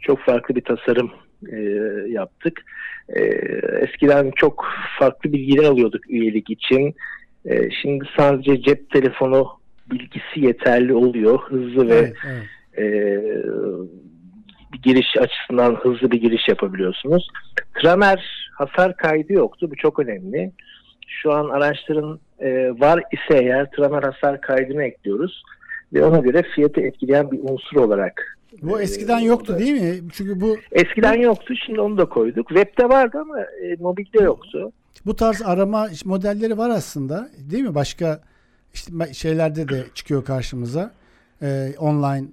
[0.00, 1.10] Çok farklı bir tasarım
[1.52, 1.56] e,
[2.08, 2.64] yaptık.
[3.08, 3.20] E,
[3.80, 4.64] eskiden çok
[4.98, 6.94] farklı bilgiler alıyorduk üyelik için.
[7.46, 9.48] E, şimdi sadece cep telefonu
[9.90, 11.38] bilgisi yeterli oluyor.
[11.42, 12.42] Hızlı ve Evet, evet.
[12.78, 13.22] e,
[14.72, 17.28] bir giriş açısından hızlı bir giriş yapabiliyorsunuz.
[17.82, 19.70] Tramer hasar kaydı yoktu.
[19.70, 20.52] Bu çok önemli.
[21.06, 25.42] Şu an araçların e, var ise eğer tramer hasar kaydını ekliyoruz.
[25.92, 28.37] ve ona göre fiyatı etkileyen bir unsur olarak.
[28.62, 30.10] Bu e, eskiden yoktu değil mi?
[30.12, 32.48] Çünkü bu Eskiden yoktu, şimdi onu da koyduk.
[32.48, 34.72] Web'de vardı ama e, mobilde yoktu.
[35.06, 37.74] bu tarz arama modelleri var aslında değil mi?
[37.74, 38.20] Başka
[38.74, 40.92] işte şeylerde de çıkıyor karşımıza.
[41.42, 42.26] Ee, online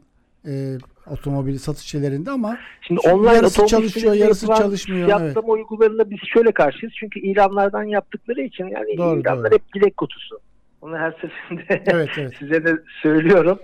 [0.47, 0.77] e,
[1.11, 6.51] otomobil satış şeylerinde ama Şimdi online yarısı çalışıyor, yarısı yapılan çalışmıyor, Fiyatlama uygularına biz şöyle
[6.51, 6.93] karşıyız.
[6.99, 9.55] Çünkü ilanlardan yaptıkları için yani Doğru, ilanlar doğru.
[9.55, 10.39] hep dilek kutusu.
[10.81, 12.33] Onu her seferinde Evet, evet.
[12.39, 13.59] size de söylüyorum.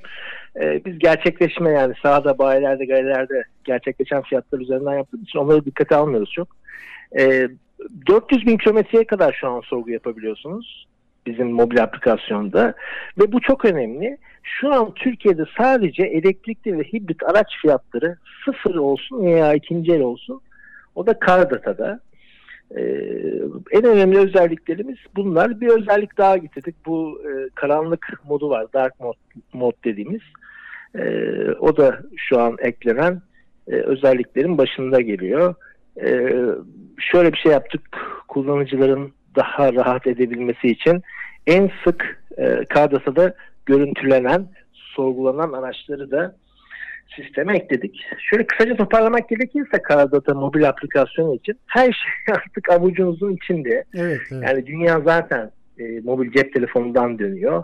[0.59, 6.31] Ee, biz gerçekleşme yani sahada, bayilerde, galilerde gerçekleşen fiyatlar üzerinden yaptığımız için onları dikkate almıyoruz
[6.31, 6.47] çok.
[7.19, 7.47] Ee,
[8.07, 10.87] 400 bin kilometreye kadar şu an sorgu yapabiliyorsunuz
[11.25, 12.73] bizim mobil aplikasyonda
[13.17, 14.17] ve bu çok önemli.
[14.43, 20.41] Şu an Türkiye'de sadece elektrikli ve hibrit araç fiyatları sıfır olsun veya ikinci el olsun
[20.95, 21.99] o da Kardata'da.
[22.77, 22.81] Ee,
[23.71, 25.61] en önemli özelliklerimiz bunlar.
[25.61, 26.75] Bir özellik daha getirdik.
[26.85, 28.65] Bu e, karanlık modu var.
[28.73, 29.13] Dark mod,
[29.53, 30.21] mod dediğimiz.
[30.95, 33.21] Ee, o da şu an eklenen
[33.67, 35.55] e, özelliklerin başında geliyor.
[36.01, 36.33] Ee,
[36.99, 37.81] şöyle bir şey yaptık.
[38.27, 41.01] Kullanıcıların daha rahat edebilmesi için
[41.47, 43.33] en sık e, Kardata'da
[43.65, 46.35] görüntülenen, sorgulanan araçları da
[47.15, 48.05] sisteme ekledik.
[48.29, 53.83] Şöyle kısaca toparlamak gerekirse Karadata mobil aplikasyonu için her şey artık avucunuzun içinde.
[53.93, 54.43] evet, evet.
[54.43, 57.63] Yani dünya zaten e, mobil cep telefonundan dönüyor.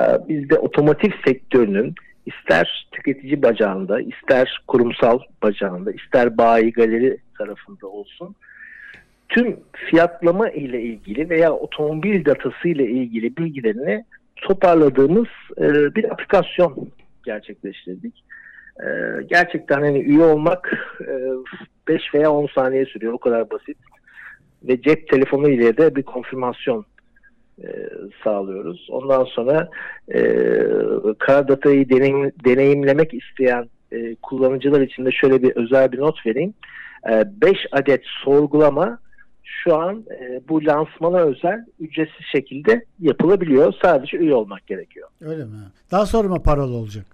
[0.00, 1.94] E, biz de otomotiv sektörünün
[2.28, 8.34] ister tüketici bacağında, ister kurumsal bacağında, ister bayi galeri tarafında olsun
[9.28, 14.04] tüm fiyatlama ile ilgili veya otomobil datası ile ilgili bilgilerini
[14.36, 16.88] toparladığımız e, bir aplikasyon
[17.24, 18.24] gerçekleştirdik.
[18.80, 18.86] E,
[19.26, 20.72] gerçekten hani üye olmak
[21.88, 23.12] 5 veya 10 saniye sürüyor.
[23.12, 23.76] O kadar basit.
[24.62, 26.84] Ve cep telefonu ile de bir konfirmasyon
[27.62, 27.88] e,
[28.24, 28.88] sağlıyoruz.
[28.90, 29.68] Ondan sonra
[30.14, 30.20] e,
[31.18, 36.54] kara datayı deneyim, deneyimlemek isteyen e, kullanıcılar için de şöyle bir özel bir not vereyim.
[37.06, 38.98] 5 adet sorgulama
[39.64, 43.74] şu an e, bu lansmana özel ücretsiz şekilde yapılabiliyor.
[43.82, 45.08] Sadece üye olmak gerekiyor.
[45.20, 45.56] Öyle mi?
[45.90, 47.06] Daha sonra mı paralı olacak?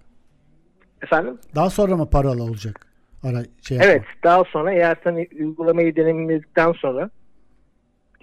[1.03, 1.37] Efendim?
[1.55, 2.87] Daha sonra mı paralı olacak?
[3.23, 4.01] Ara, şey Evet.
[4.23, 7.09] Daha sonra eğer sen uygulamayı deneyimledikten sonra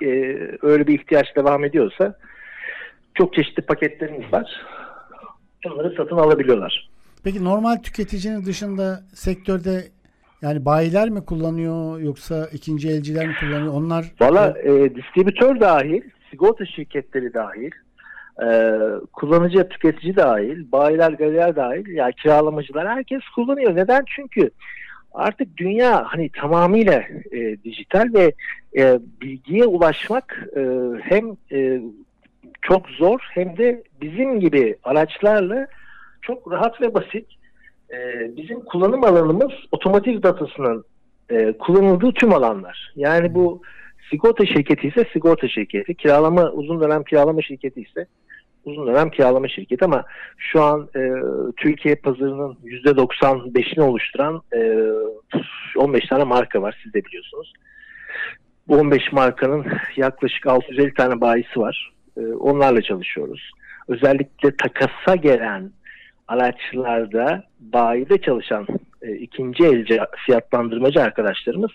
[0.03, 0.09] e,
[0.63, 2.19] öyle bir ihtiyaç devam ediyorsa
[3.15, 4.63] çok çeşitli paketlerimiz var.
[5.67, 6.91] Onları satın alabiliyorlar.
[7.25, 9.85] Peki normal tüketicinin dışında sektörde
[10.43, 13.73] yani bayiler mi kullanıyor yoksa ikinci elciler mi kullanıyor?
[13.73, 17.71] Onlar Valla e, distribütör dahil, sigorta şirketleri dahil,
[18.43, 18.79] e,
[19.13, 23.77] kullanıcı tüketici dahil, bayiler, galeriler dahil, yani kiralamacılar herkes kullanıyor.
[23.77, 24.05] Neden?
[24.17, 24.51] Çünkü
[25.15, 28.33] artık dünya hani tamamıyla e, dijital ve
[28.77, 30.61] e, bilgiye ulaşmak e,
[31.03, 31.81] hem e,
[32.63, 35.67] çok zor hem de bizim gibi araçlarla
[36.23, 37.27] çok rahat ve basit.
[37.91, 40.85] E, bizim kullanım alanımız otomotiv datasının
[41.31, 42.93] e, kullanıldığı tüm alanlar.
[42.97, 43.63] Yani bu
[44.11, 48.07] sigorta şirketi ise sigorta şirketi, kiralama uzun dönem kiralama şirketi ise
[48.65, 50.05] uzun dönem kiralama şirketi ama
[50.39, 51.01] şu an e,
[51.57, 54.89] Türkiye pazarının %95'ini oluşturan e,
[55.77, 57.53] 15 tane marka var siz de biliyorsunuz.
[58.69, 61.93] Bu 15 markanın yaklaşık 650 tane bayisi var.
[62.17, 63.51] E, onlarla çalışıyoruz.
[63.89, 65.71] Özellikle takasa gelen
[66.29, 68.67] araçlarda bayide çalışan
[69.03, 71.71] e, ikinci elci fiyatlandırmacı arkadaşlarımız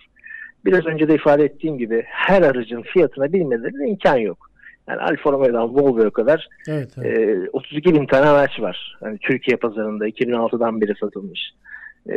[0.67, 4.49] biraz önce de ifade ettiğim gibi her aracın fiyatına bilmelerine imkan yok.
[4.87, 7.19] Yani Alfa Romeo'dan Volvo'ya kadar evet, evet.
[7.19, 8.97] e, 32 bin tane araç var.
[9.03, 11.51] Yani Türkiye pazarında 2006'dan beri satılmış.
[12.09, 12.15] E,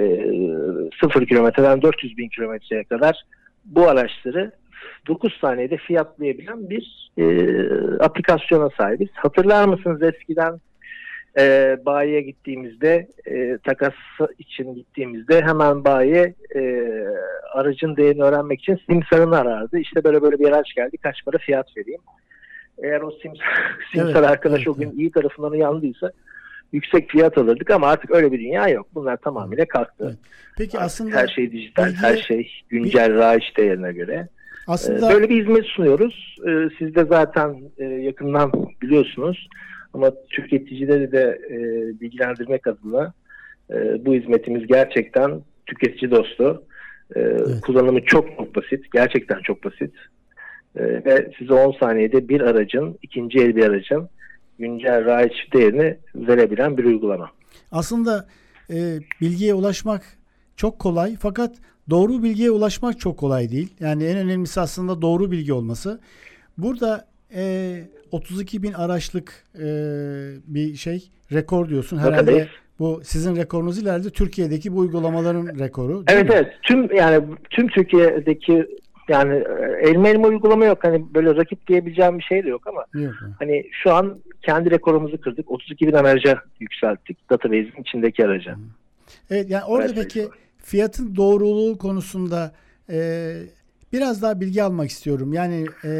[1.00, 3.22] 0 kilometreden 400 bin kilometreye kadar
[3.64, 4.52] bu araçları
[5.08, 7.24] 9 saniyede fiyatlayabilen bir e,
[8.04, 9.08] aplikasyona sahibiz.
[9.14, 10.60] Hatırlar mısınız eskiden
[11.38, 13.94] e, bayiye gittiğimizde e, takas
[14.38, 16.90] için gittiğimizde hemen bayiye e,
[17.52, 19.78] aracın değerini öğrenmek için simsarını arardı.
[19.78, 22.00] İşte böyle böyle bir araç geldi kaç para fiyat vereyim.
[22.82, 23.46] Eğer o simsar,
[23.92, 26.12] simsar Evet, arkadaş evet, o gün iyi tarafından uyandıysa
[26.72, 28.86] yüksek fiyat alırdık ama artık öyle bir dünya yok.
[28.94, 30.04] Bunlar tamamıyla kalktı.
[30.06, 30.18] Evet.
[30.58, 34.12] Peki Artık aslında her şey dijital, bilgi- her şey güncel raiç değerine göre.
[34.12, 34.28] Ee,
[34.66, 36.36] aslında Böyle bir hizmet sunuyoruz.
[36.48, 39.48] Ee, Siz de zaten e, yakından biliyorsunuz.
[39.94, 41.56] Ama tüketicileri de e,
[42.00, 43.12] bilgilendirmek adına
[43.70, 46.62] e, bu hizmetimiz gerçekten tüketici dostu.
[47.16, 47.20] E,
[47.62, 48.92] Kullanımı çok çok basit.
[48.92, 49.94] Gerçekten çok basit.
[50.76, 54.08] E, Ve size 10 saniyede bir aracın, ikinci el bir aracın
[54.58, 57.30] güncel raiç değerini verebilen bir uygulama.
[57.72, 58.26] aslında
[58.70, 58.76] e,
[59.20, 60.02] bilgiye ulaşmak
[60.56, 61.54] çok kolay fakat
[61.90, 63.74] doğru bilgiye ulaşmak çok kolay değil.
[63.80, 66.00] Yani en önemlisi aslında doğru bilgi olması.
[66.58, 67.42] Burada e,
[68.10, 69.66] 32 bin araçlık e,
[70.46, 71.98] bir şey rekor diyorsun.
[71.98, 72.48] Herhalde Bakadayız.
[72.78, 76.04] bu sizin rekorunuz ileride Türkiye'deki bu uygulamaların rekoru.
[76.08, 76.34] Evet mi?
[76.34, 76.52] evet.
[76.62, 78.66] Tüm yani tüm Türkiye'deki
[79.08, 80.78] yani e, elma elma uygulama yok.
[80.84, 83.14] Hani böyle rakip diyebileceğim bir şey de yok ama Yok.
[83.38, 85.50] hani şu an kendi rekorumuzu kırdık.
[85.50, 87.30] 32 bin araca yükselttik.
[87.30, 88.56] Database'in içindeki araca.
[89.30, 92.52] Evet yani orada Evet, peki fiyatın doğruluğu konusunda
[92.90, 93.32] e,
[93.92, 95.32] biraz daha bilgi almak istiyorum.
[95.32, 95.90] Yani e,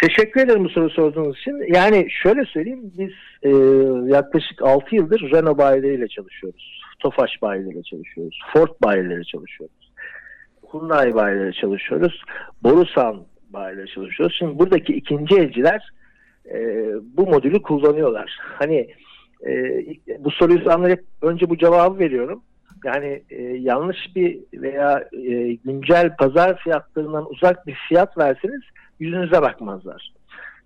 [0.00, 1.74] Teşekkür ederim bu soru sorduğunuz için.
[1.74, 3.10] Yani şöyle söyleyeyim biz
[3.42, 3.50] e,
[4.14, 6.82] yaklaşık 6 yıldır Renault bayileriyle çalışıyoruz.
[6.98, 8.40] Tofaş bayileriyle çalışıyoruz.
[8.52, 9.92] Ford bayileriyle çalışıyoruz.
[10.72, 12.22] Hyundai bayileriyle çalışıyoruz.
[12.62, 14.36] Borusan bayileriyle çalışıyoruz.
[14.38, 15.90] Şimdi buradaki ikinci elciler
[16.54, 16.58] e,
[17.16, 18.38] bu modülü kullanıyorlar.
[18.40, 18.88] Hani
[19.46, 19.82] e,
[20.18, 22.42] bu soruyu hep önce bu cevabı veriyorum.
[22.84, 28.60] Yani e, yanlış bir veya e, güncel pazar fiyatlarından uzak bir fiyat verseniz
[29.00, 30.12] yüzünüze bakmazlar.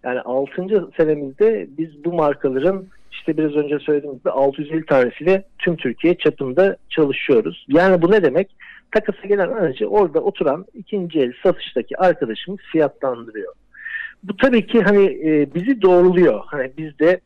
[0.05, 0.91] Yani 6.
[0.97, 7.67] senemizde biz bu markaların işte biraz önce söylediğim gibi 650 tanesiyle tüm Türkiye çapında çalışıyoruz.
[7.69, 8.57] Yani bu ne demek?
[8.91, 13.53] Takasa gelen aracı orada oturan ikinci el satıştaki arkadaşımız fiyatlandırıyor.
[14.23, 16.41] Bu tabii ki hani e, bizi doğruluyor.
[16.47, 17.21] Hani biz de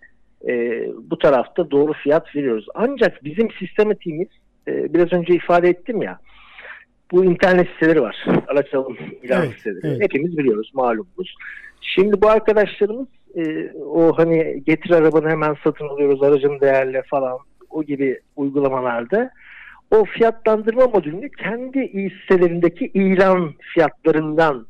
[0.49, 2.67] e, bu tarafta doğru fiyat veriyoruz.
[2.75, 4.29] Ancak bizim sistematiğimiz
[4.69, 6.19] e, biraz önce ifade ettim ya
[7.13, 8.25] bu internet siteleri var.
[8.47, 9.81] Araç alım ilan Evet, siteleri.
[9.87, 10.01] evet.
[10.03, 11.35] Hepimiz biliyoruz malumuz.
[11.81, 17.39] Şimdi bu arkadaşlarımız e, o hani getir arabanı hemen satın alıyoruz aracın değerle falan
[17.71, 19.31] o gibi uygulamalarda
[19.91, 24.67] o fiyatlandırma modülünü kendi sitelerindeki ilan fiyatlarından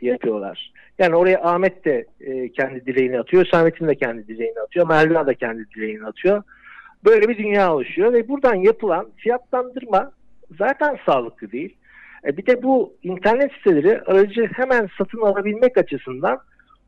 [0.00, 0.72] yapıyorlar.
[0.98, 5.34] Yani oraya Ahmet de e, kendi dileğini atıyor, Samet'in de kendi dileğini atıyor, Melda da
[5.34, 6.42] kendi dileğini atıyor.
[7.04, 10.12] Böyle bir dünya oluşuyor ve buradan yapılan fiyatlandırma
[10.58, 11.76] zaten sağlıklı değil.
[12.24, 16.38] E, bir de bu internet siteleri aracı hemen satın alabilmek açısından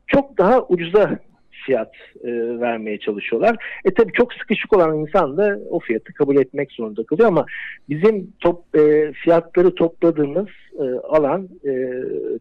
[0.07, 1.19] çok daha ucuza
[1.65, 1.91] fiyat
[2.23, 3.55] e, vermeye çalışıyorlar.
[3.85, 7.45] E tabii çok sıkışık olan insan da o fiyatı kabul etmek zorunda kalıyor ama
[7.89, 10.47] bizim top, e, fiyatları topladığımız
[10.79, 11.71] e, alan e,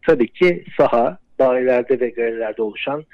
[0.07, 3.05] tabii ki saha, bayilerde ve galerilerde oluşan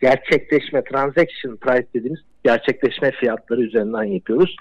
[0.00, 4.56] gerçekleşme, transaction price dediğimiz gerçekleşme fiyatları üzerinden yapıyoruz.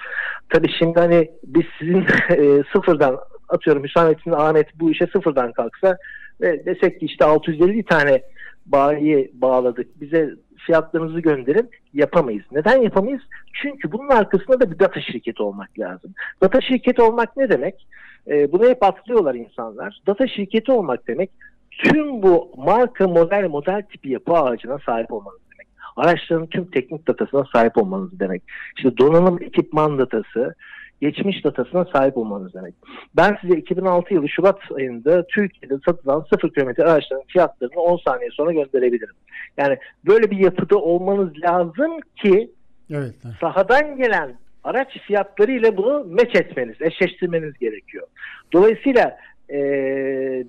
[0.50, 3.18] Tabii şimdi hani biz sizin e, sıfırdan
[3.50, 5.98] atıyorum Hüsamettin Ahmet bu işe sıfırdan kalksa
[6.42, 8.22] ve desek ki işte 650 tane
[8.66, 10.30] bayi bağladık bize
[10.66, 12.46] fiyatlarınızı gönderin yapamayız.
[12.52, 13.22] Neden yapamayız?
[13.62, 16.14] Çünkü bunun arkasında da bir data şirketi olmak lazım.
[16.42, 17.88] Data şirketi olmak ne demek?
[18.28, 20.02] E, bunu hep atlıyorlar insanlar.
[20.08, 21.32] Data şirketi olmak demek
[21.78, 25.68] tüm bu marka model model tipi yapı ağacına sahip olmanız demek.
[25.96, 28.44] Araçların tüm teknik datasına sahip olmanız demek.
[28.78, 30.56] İşte donanım ekipman datası,
[31.02, 32.74] geçmiş datasına sahip olmanız demek.
[33.16, 38.52] Ben size 2006 yılı Şubat ayında Türkiye'de satılan 0 kilometre araçların fiyatlarını 10 saniye sonra
[38.52, 39.16] gönderebilirim.
[39.58, 42.52] Yani böyle bir yapıda olmanız lazım ki
[42.92, 43.14] evet.
[43.42, 48.08] sahadan gelen araç fiyatları ile bunu meç etmeniz, eşleştirmeniz gerekiyor.
[48.54, 49.18] Dolayısıyla
[49.50, 49.60] e,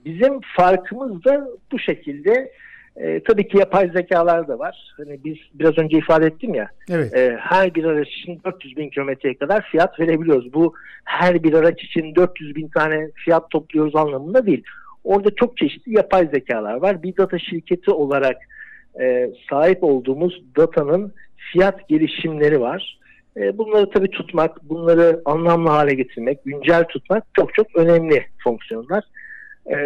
[0.05, 2.53] bizim farkımız da bu şekilde.
[2.97, 4.95] E, tabii ki yapay zekalar da var.
[4.97, 6.69] Hani biz biraz önce ifade ettim ya.
[6.91, 7.17] Evet.
[7.17, 10.53] E, her bir araç için 400 bin kilometreye kadar fiyat verebiliyoruz.
[10.53, 10.75] Bu
[11.05, 14.63] her bir araç için 400 bin tane fiyat topluyoruz anlamında değil.
[15.05, 17.03] Orada çok çeşitli yapay zekalar var.
[17.03, 18.37] Bir data şirketi olarak
[19.01, 21.13] e, sahip olduğumuz datanın
[21.53, 22.99] fiyat gelişimleri var.
[23.37, 29.05] E, bunları tabii tutmak, bunları anlamlı hale getirmek, güncel tutmak çok çok önemli fonksiyonlar.
[29.67, 29.77] E,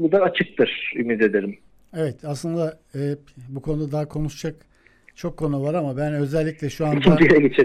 [0.00, 1.58] bu da açıktır ümit ederim.
[1.96, 2.98] Evet aslında e,
[3.48, 4.54] bu konuda daha konuşacak
[5.14, 7.18] çok konu var ama ben özellikle şu anda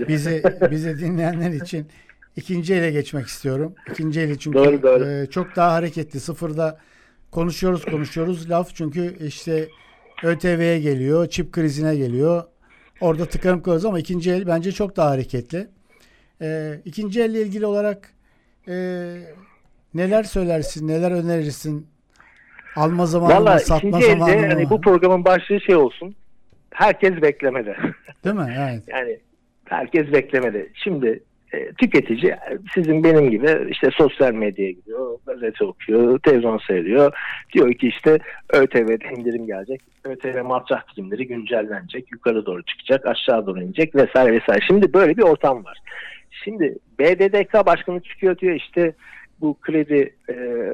[0.08, 1.86] bizi bizi dinleyenler için
[2.36, 3.74] ikinci ele geçmek istiyorum.
[3.92, 5.06] İkinci eli çünkü Doğru, doğru.
[5.06, 6.20] e, çok daha hareketli.
[6.20, 6.78] Sıfırda
[7.32, 9.68] konuşuyoruz konuşuyoruz laf çünkü işte
[10.24, 12.44] ÖTV'ye geliyor, çip krizine geliyor.
[13.02, 15.68] Orada tıkanıp kalıyoruz ama ikinci el bence çok daha hareketli.
[16.42, 18.14] E, ikinci elle ilgili olarak
[18.68, 18.74] e,
[19.94, 21.88] neler söylersin, neler önerirsin?
[22.76, 24.54] Alma zamanı mı, Valla satma ikinci zamanı elde mı?
[24.54, 26.16] hani bu programın başlığı şey olsun.
[26.72, 27.78] Herkes beklemede.
[28.26, 28.56] Değil mi?
[28.60, 28.84] Evet.
[28.88, 29.20] Yani
[29.66, 30.70] herkes beklemede.
[30.74, 31.24] Şimdi
[31.54, 32.36] e, tüketici
[32.74, 37.14] sizin benim gibi işte sosyal medyaya gidiyor, gazete okuyor, televizyon seyrediyor.
[37.54, 38.20] Diyor ki işte
[38.54, 39.82] ÖTV'de indirim gelecek.
[40.04, 42.12] ÖTV masraf primleri güncellenecek.
[42.12, 44.66] Yukarı doğru çıkacak, aşağı doğru inecek vesaire vesaire.
[44.68, 45.78] Şimdi böyle bir ortam var.
[46.44, 48.94] Şimdi BDDK başkanı çıkıyor diyor işte
[49.42, 50.34] bu kredi e,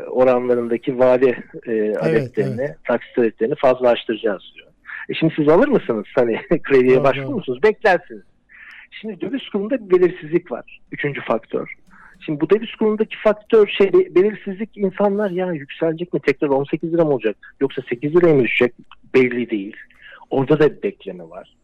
[0.09, 2.77] oranlarındaki vade e, adetlerini, evet.
[2.83, 4.67] taksit adetlerini fazlalaştıracağız diyor.
[5.09, 6.05] E şimdi siz alır mısınız?
[6.15, 7.63] Hani krediye başvurur musunuz?
[7.63, 8.23] Beklersiniz.
[9.01, 10.79] Şimdi döviz kurunda bir belirsizlik var.
[10.91, 11.73] Üçüncü faktör.
[12.25, 17.05] Şimdi bu döviz kurundaki faktör şey be- belirsizlik insanlar ya yükselecek mi tekrar 18 lira
[17.05, 18.73] mı olacak yoksa 8 liraya mı düşecek
[19.13, 19.75] belli değil.
[20.29, 21.55] Orada da bir bekleme var.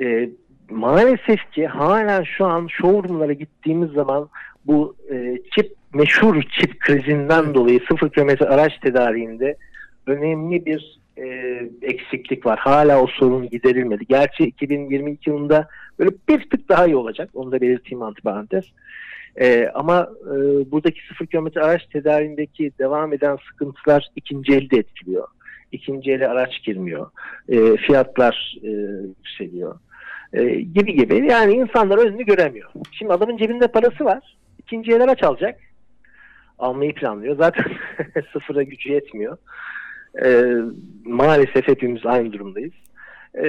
[0.00, 0.30] E,
[0.70, 4.28] maalesef ki halen şu an showroomlara gittiğimiz zaman
[4.66, 9.56] bu e, çip meşhur çip krizinden dolayı sıfır kilometre araç tedariğinde
[10.06, 11.26] önemli bir e,
[11.82, 12.58] eksiklik var.
[12.58, 14.06] Hala o sorun giderilmedi.
[14.08, 17.30] Gerçi 2022 yılında böyle bir tık daha iyi olacak.
[17.34, 18.64] Onu da belirteyim antiparantez.
[19.40, 20.34] E, ama e,
[20.70, 25.28] buradaki sıfır kilometre araç tedariğindeki devam eden sıkıntılar ikinci elde etkiliyor.
[25.72, 27.10] İkinci ele araç girmiyor.
[27.48, 28.68] E, fiyatlar e,
[29.18, 29.78] yükseliyor.
[30.32, 31.26] E, gibi gibi.
[31.26, 32.70] Yani insanlar önünü göremiyor.
[32.92, 34.36] Şimdi adamın cebinde parası var.
[34.58, 35.60] İkinci el araç alacak.
[36.58, 37.36] Almayı planlıyor.
[37.36, 37.64] Zaten
[38.32, 39.36] sıfıra gücü yetmiyor.
[40.24, 40.54] E,
[41.04, 42.72] maalesef hepimiz aynı durumdayız.
[43.34, 43.44] E,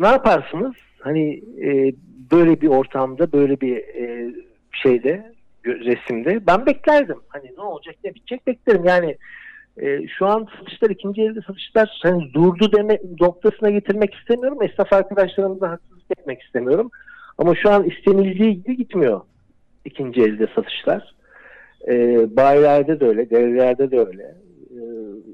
[0.00, 0.74] ne yaparsınız?
[1.02, 1.92] Hani e,
[2.32, 4.34] böyle bir ortamda, böyle bir e,
[4.72, 5.32] şeyde,
[5.66, 7.18] resimde ben beklerdim.
[7.28, 8.84] Hani ne olacak, ne bitecek beklerim.
[8.84, 9.16] Yani
[9.80, 14.62] e, şu an satışlar, ikinci elde satışlar hani durdu deme noktasına getirmek istemiyorum.
[14.62, 16.90] Esnaf arkadaşlarımıza haksızlık etmek istemiyorum.
[17.38, 19.20] Ama şu an istenildiği gibi gitmiyor
[19.84, 21.14] ikinci elde satışlar.
[21.88, 21.96] E,
[22.36, 24.34] bayilerde de öyle, devrelerde de öyle.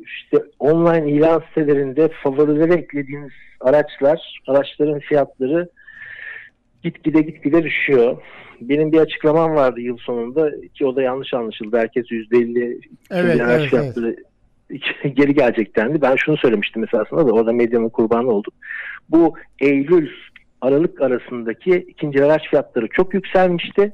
[0.04, 5.68] İşte online ilan sitelerinde favorilere eklediğiniz araçlar, araçların fiyatları
[6.82, 8.16] gitgide gitgide düşüyor.
[8.60, 11.78] Benim bir açıklamam vardı yıl sonunda ki o da yanlış anlaşıldı.
[11.78, 12.80] Herkes %50
[13.10, 14.16] Evet, araç evet, fiyatları
[15.14, 16.02] geri gelecektendi.
[16.02, 18.54] Ben şunu söylemiştim esasında da orada medyanın kurbanı olduk.
[19.08, 20.10] Bu Eylül
[20.60, 23.92] Aralık arasındaki ikinci araç fiyatları çok yükselmişti.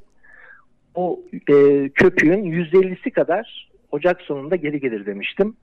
[0.95, 5.57] O e, köpüğün %50'si kadar Ocak sonunda geri gelir demiştim.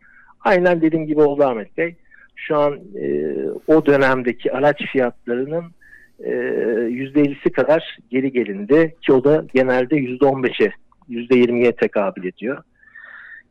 [0.44, 1.96] Aynen dediğim gibi oldu Ahmet Bey.
[2.36, 3.36] Şu an e,
[3.68, 5.64] o dönemdeki araç fiyatlarının
[6.20, 10.72] e, %50'si kadar geri gelindi ki o da genelde %15'e,
[11.10, 12.64] %20'ye tekabül ediyor.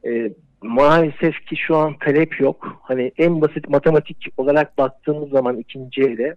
[0.07, 0.33] E,
[0.63, 2.81] maalesef ki şu an talep yok.
[2.83, 6.35] Hani en basit matematik olarak baktığımız zaman ikinci ele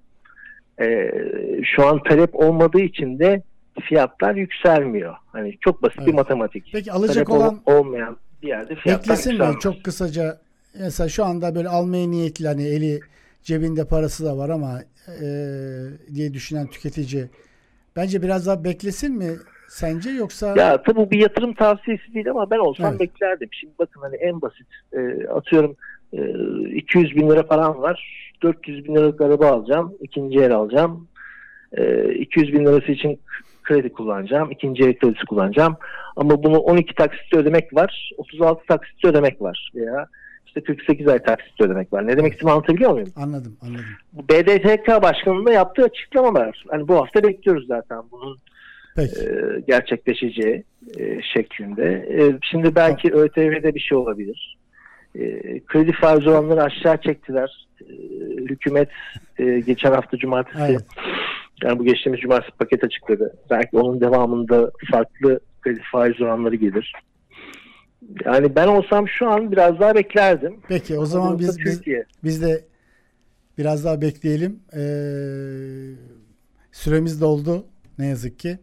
[0.82, 1.12] e,
[1.64, 3.42] şu an talep olmadığı için de
[3.82, 5.16] fiyatlar yükselmiyor.
[5.32, 6.14] Hani çok basit bir Evet.
[6.14, 6.70] matematik.
[6.74, 9.60] Peki alacak Talep ol- olan olmayan bir yerde fiyatlar beklesin mi?
[9.60, 10.38] Çok kısaca
[10.80, 13.00] mesela şu anda böyle almaya niyetli hani eli
[13.44, 14.80] cebinde parası da var ama
[15.22, 15.26] e,
[16.16, 17.26] diye düşünen tüketici
[17.96, 19.30] bence biraz daha beklesin mi
[19.68, 23.00] sence yoksa Ya tabii bir yatırım tavsiyesi değil ama ben olsam Evet.
[23.00, 23.50] beklerdim.
[23.52, 25.76] Şimdi bakın hani en basit e, atıyorum
[26.14, 26.20] e,
[26.76, 28.34] 200 bin lira param var.
[28.44, 29.94] 400 bin liralık araba alacağım.
[30.02, 31.08] ikinci el alacağım.
[31.78, 33.20] E, 200 bin lirası için
[33.64, 34.52] kredi kullanacağım.
[34.52, 35.76] ikinci el kredisi kullanacağım.
[36.16, 38.12] Ama bunu 12 taksitle ödemek var.
[38.18, 39.72] 36 taksitle ödemek var.
[39.76, 40.08] Veya
[40.56, 42.08] işte 48 ay taksitle ödemek var.
[42.08, 43.10] Ne demek istediğimi anlatabiliyor muyum?
[43.16, 43.86] anladım anladım.
[44.14, 46.64] Bu BDTK Başkanı'nın da yaptığı açıklamalar.
[46.70, 48.38] Hani bu hafta bekliyoruz zaten bunun
[48.96, 49.22] Peki.
[49.22, 50.64] e, gerçekleşeceği
[51.00, 51.86] e, şeklinde.
[52.20, 54.58] E, şimdi belki ÖTV'de bir şey olabilir.
[55.16, 55.20] E,
[55.66, 57.68] kredi faiz oranları aşağı çektiler.
[57.82, 57.94] E,
[58.50, 58.90] hükümet
[59.40, 60.86] e, geçen hafta cumartesi Evet.
[61.64, 63.34] yani bu geçtiğimiz cumartesi paket açıkladı.
[63.50, 66.94] Belki onun devamında farklı kredi faiz oranları gelir.
[68.26, 70.56] Yani ben olsam şu an biraz daha beklerdim.
[70.68, 71.82] Peki o zaman Ama biz, biz
[72.24, 72.66] biz de
[73.58, 74.60] biraz daha bekleyelim.
[74.74, 74.80] Ee,
[76.72, 77.66] süremiz doldu
[78.00, 78.58] ne yazık ki.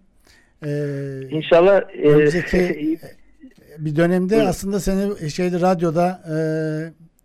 [0.64, 2.98] Ee, İnşallah e, Önümüzdeki-
[3.78, 4.48] bir dönemde Buyurun.
[4.48, 6.36] aslında seni şeyde radyoda e,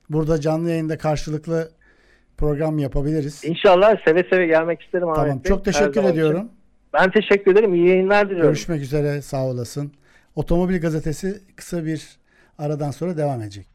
[0.10, 1.72] burada canlı yayında karşılıklı
[2.38, 3.44] program yapabiliriz.
[3.46, 5.44] İnşallah seve seve gelmek isterim Ahmet Tamam.
[5.44, 5.50] Bey.
[5.50, 6.20] Çok teşekkür zaman için.
[6.20, 6.50] ediyorum.
[6.94, 7.74] Ben teşekkür ederim.
[7.74, 8.48] İyi yayınlar diliyorum.
[8.50, 9.22] Görüşmek üzere.
[9.22, 9.92] Sağ olasın.
[10.36, 12.18] Otomobil Gazetesi kısa bir
[12.58, 13.75] aradan sonra devam edecek.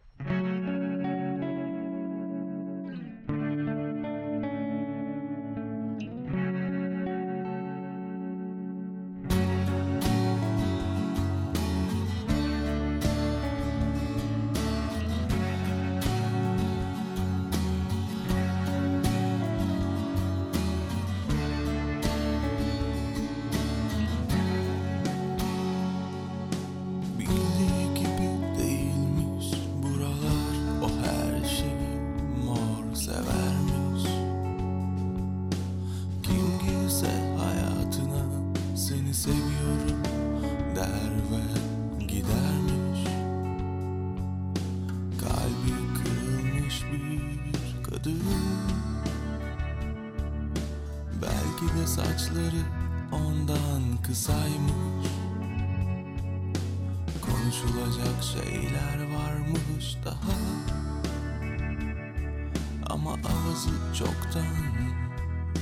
[64.01, 64.57] Çoktan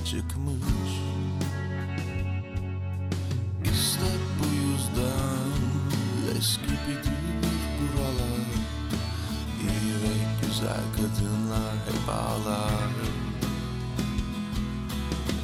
[0.04, 0.94] çıkmış.
[3.64, 5.48] İşte bu yüzden
[6.26, 7.18] leş gibidir
[7.78, 8.48] buralar
[9.60, 12.90] İyi ve güzel kadınlar hep ağlar.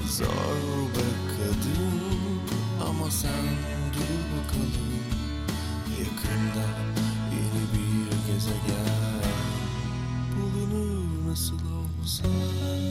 [0.09, 2.41] Zor be kadın
[2.91, 3.47] ama sen
[3.95, 4.95] dur bakalım.
[5.99, 6.67] Yakında
[7.33, 9.05] yeni bir gezegen.
[10.37, 12.84] Bulunur nasıl olsa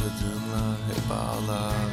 [0.00, 1.90] kadınlar hep ağlar.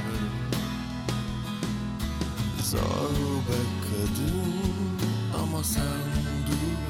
[2.64, 3.12] Zor
[3.48, 5.00] be kadın
[5.44, 6.08] ama sen
[6.48, 6.87] dur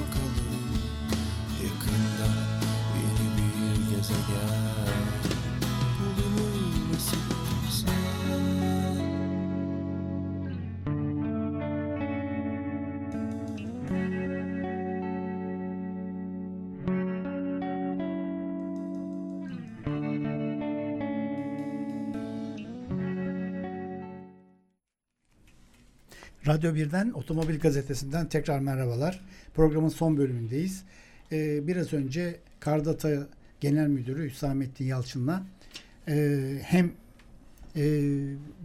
[26.48, 29.22] Radyo 1'den Otomobil Gazetesi'nden tekrar merhabalar.
[29.56, 30.84] Programın son bölümündeyiz.
[31.32, 33.28] Ee, biraz önce Kardata
[33.62, 35.44] Genel Müdürü Hüsamettin Yalçın'la
[36.08, 36.92] e, hem
[37.76, 38.12] e,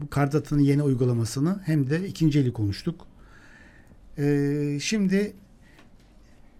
[0.00, 3.06] bu Kardata'nın yeni uygulamasını hem de ikinci eli konuştuk.
[4.18, 5.32] E, şimdi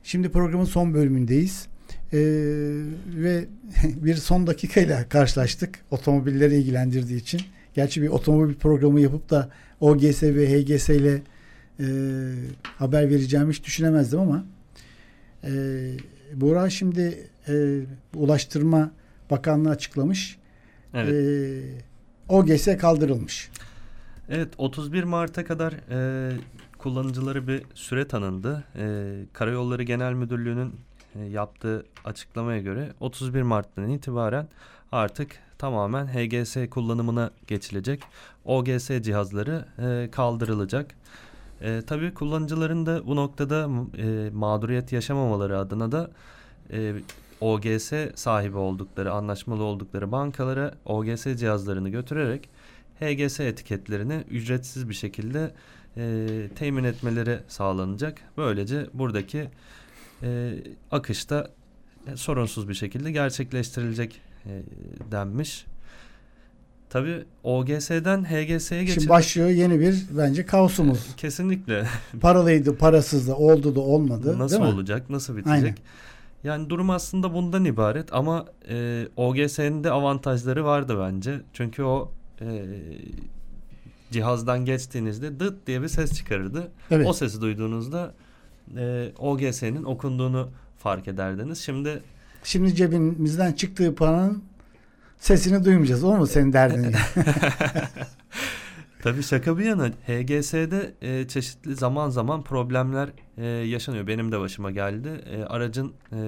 [0.03, 1.67] şimdi programın son bölümündeyiz.
[2.13, 2.19] E,
[3.07, 3.45] ve
[3.85, 7.41] bir son dakikayla karşılaştık otomobilleri ilgilendirdiği için.
[7.75, 9.51] Gerçi bir otomobil programı yapıp da
[9.81, 11.23] OGS ve HGS ile
[11.81, 11.87] e,
[12.79, 14.45] haber vereceğimi hiç düşünemezdim ama
[15.45, 15.51] e,
[16.35, 17.81] Buğra şimdi e,
[18.15, 18.91] Ulaştırma
[19.31, 20.39] Bakanlığı açıklamış.
[20.95, 21.13] Evet.
[21.13, 23.51] E, OGS kaldırılmış.
[24.29, 26.31] Evet 31 Mart'a kadar e,
[26.79, 28.65] kullanıcıları bir süre tanındı.
[28.77, 30.75] E, Karayolları Genel Müdürlüğü'nün
[31.31, 34.49] yaptığı açıklamaya göre 31 Mart'tan itibaren
[34.93, 38.03] artık tamamen HGS kullanımına geçilecek.
[38.45, 40.95] OGS cihazları e, kaldırılacak.
[41.61, 46.11] E, tabii kullanıcıların da bu noktada e, mağduriyet yaşamamaları adına da
[46.73, 46.95] e,
[47.41, 52.49] OGS sahibi oldukları, anlaşmalı oldukları bankalara OGS cihazlarını götürerek
[53.01, 55.55] HGS etiketlerini ücretsiz bir şekilde
[55.97, 58.19] e, temin etmeleri sağlanacak.
[58.37, 59.49] Böylece buradaki
[60.23, 60.55] e,
[60.91, 61.51] akışta
[62.13, 64.63] e, sorunsuz bir şekilde gerçekleştirilecek e,
[65.13, 65.67] denmiş.
[66.91, 68.91] Tabii OGS'den HGS'ye geçildi.
[68.95, 71.17] Şimdi başlıyor yeni bir bence kaosumuz.
[71.17, 71.87] Kesinlikle.
[72.21, 74.39] Paralıydı, parasızdı, oldu da olmadı.
[74.39, 74.75] Nasıl değil mi?
[74.75, 75.55] olacak, nasıl bitecek?
[75.55, 75.75] Aynen.
[76.45, 81.41] Yani durum aslında bundan ibaret ama e, OGS'nin de avantajları vardı bence.
[81.53, 82.11] Çünkü o
[82.41, 82.67] e,
[84.11, 86.71] cihazdan geçtiğinizde dıt diye bir ses çıkarırdı.
[86.91, 87.07] Evet.
[87.07, 88.15] O sesi duyduğunuzda
[88.77, 91.59] e, OGS'nin okunduğunu fark ederdiniz.
[91.59, 92.03] Şimdi
[92.45, 94.45] Şimdi cebimizden çıktığı paranın
[95.19, 96.05] sesini duymayacağız.
[96.05, 96.87] O mu senin derdin?
[99.03, 104.07] Tabii şaka bir yana HGS'de e, çeşitli zaman zaman problemler e, yaşanıyor.
[104.07, 105.09] Benim de başıma geldi.
[105.09, 106.19] E, aracın e,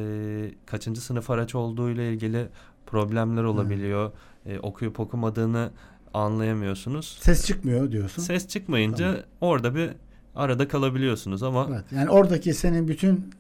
[0.67, 2.49] kaçıncı sınıf araç olduğu ile ilgili
[2.87, 4.13] problemler olabiliyor.
[4.47, 5.71] E, okuyup okumadığını
[6.15, 7.19] anlayamıyorsunuz.
[7.21, 8.23] Ses çıkmıyor diyorsun.
[8.23, 9.25] Ses çıkmayınca Tamam.
[9.41, 9.91] orada bir
[10.35, 11.85] arada kalabiliyorsunuz ama Evet.
[11.97, 13.31] Yani oradaki senin bütün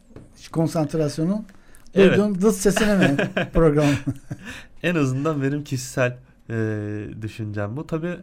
[0.52, 1.46] konsantrasyonun
[1.94, 2.16] Evet.
[2.18, 3.16] duyduğun dıt sesine mi
[3.54, 3.86] program?
[4.82, 6.16] en azından benim kişisel
[6.50, 6.54] e,
[7.22, 7.86] düşüncem bu.
[7.86, 8.16] Tabii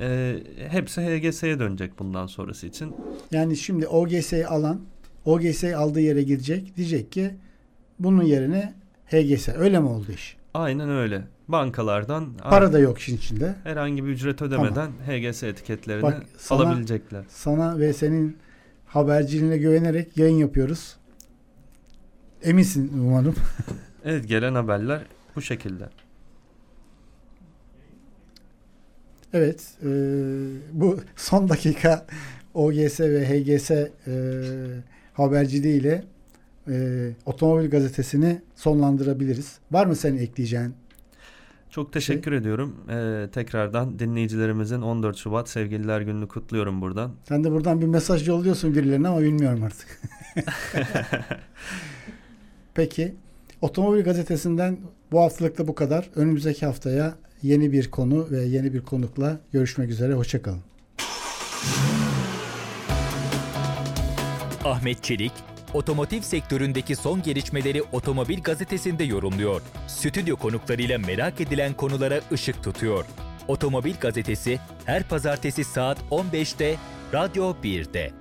[0.00, 0.36] e,
[0.68, 2.94] hepsi HGS'ye dönecek bundan sonrası için.
[3.32, 4.80] Yani şimdi OGS'yi alan
[5.24, 6.76] OGS'yi aldığı yere gidecek.
[6.76, 7.30] Diyecek ki
[7.98, 8.74] bunun yerine
[9.06, 9.48] HGS.
[9.48, 10.36] Öyle mi oldu iş?
[10.54, 11.22] Aynen öyle.
[11.48, 13.54] Bankalardan Para da yok işin içinde.
[13.64, 17.24] herhangi bir ücret ödemeden HGS etiketlerini Bak, sana- alabilecekler.
[17.28, 18.36] Sana ve senin
[18.86, 20.96] haberciliğine güvenerek yayın yapıyoruz.
[22.42, 23.34] Eminsin umarım.
[24.04, 25.02] Evet gelen haberler
[25.36, 25.88] bu şekilde.
[29.32, 29.74] Evet.
[29.82, 29.88] e,
[30.72, 32.06] bu son dakika
[32.54, 33.88] OGS ve HGS e,
[35.12, 36.04] haberciliğiyle
[36.68, 39.58] e, Otomobil Gazetesi'ni sonlandırabiliriz.
[39.70, 40.74] Var mı senin ekleyeceğin?
[41.70, 42.76] Çok teşekkür ediyorum.
[42.90, 47.12] Ee, tekrardan dinleyicilerimizin 14 Şubat Sevgililer Günü'nü kutluyorum buradan.
[47.28, 50.00] Sen de buradan bir mesaj yolluyorsun birilerine ama bilmiyorum artık.
[52.74, 53.14] Peki.
[53.60, 54.78] Otomobil Gazetesi'nden
[55.12, 56.10] bu haftalıkta bu kadar.
[56.16, 60.14] Önümüzdeki haftaya yeni bir konu ve yeni bir konukla görüşmek üzere.
[60.14, 60.60] Hoşçakalın.
[64.64, 65.32] Ahmet Çelik,
[65.74, 69.62] otomotiv sektöründeki son gelişmeleri Otomobil Gazetesi'nde yorumluyor.
[69.86, 73.04] Stüdyo konuklarıyla merak edilen konulara ışık tutuyor.
[73.48, 76.76] Otomobil Gazetesi her pazartesi saat 15'te
[77.14, 78.19] Radyo 1'de.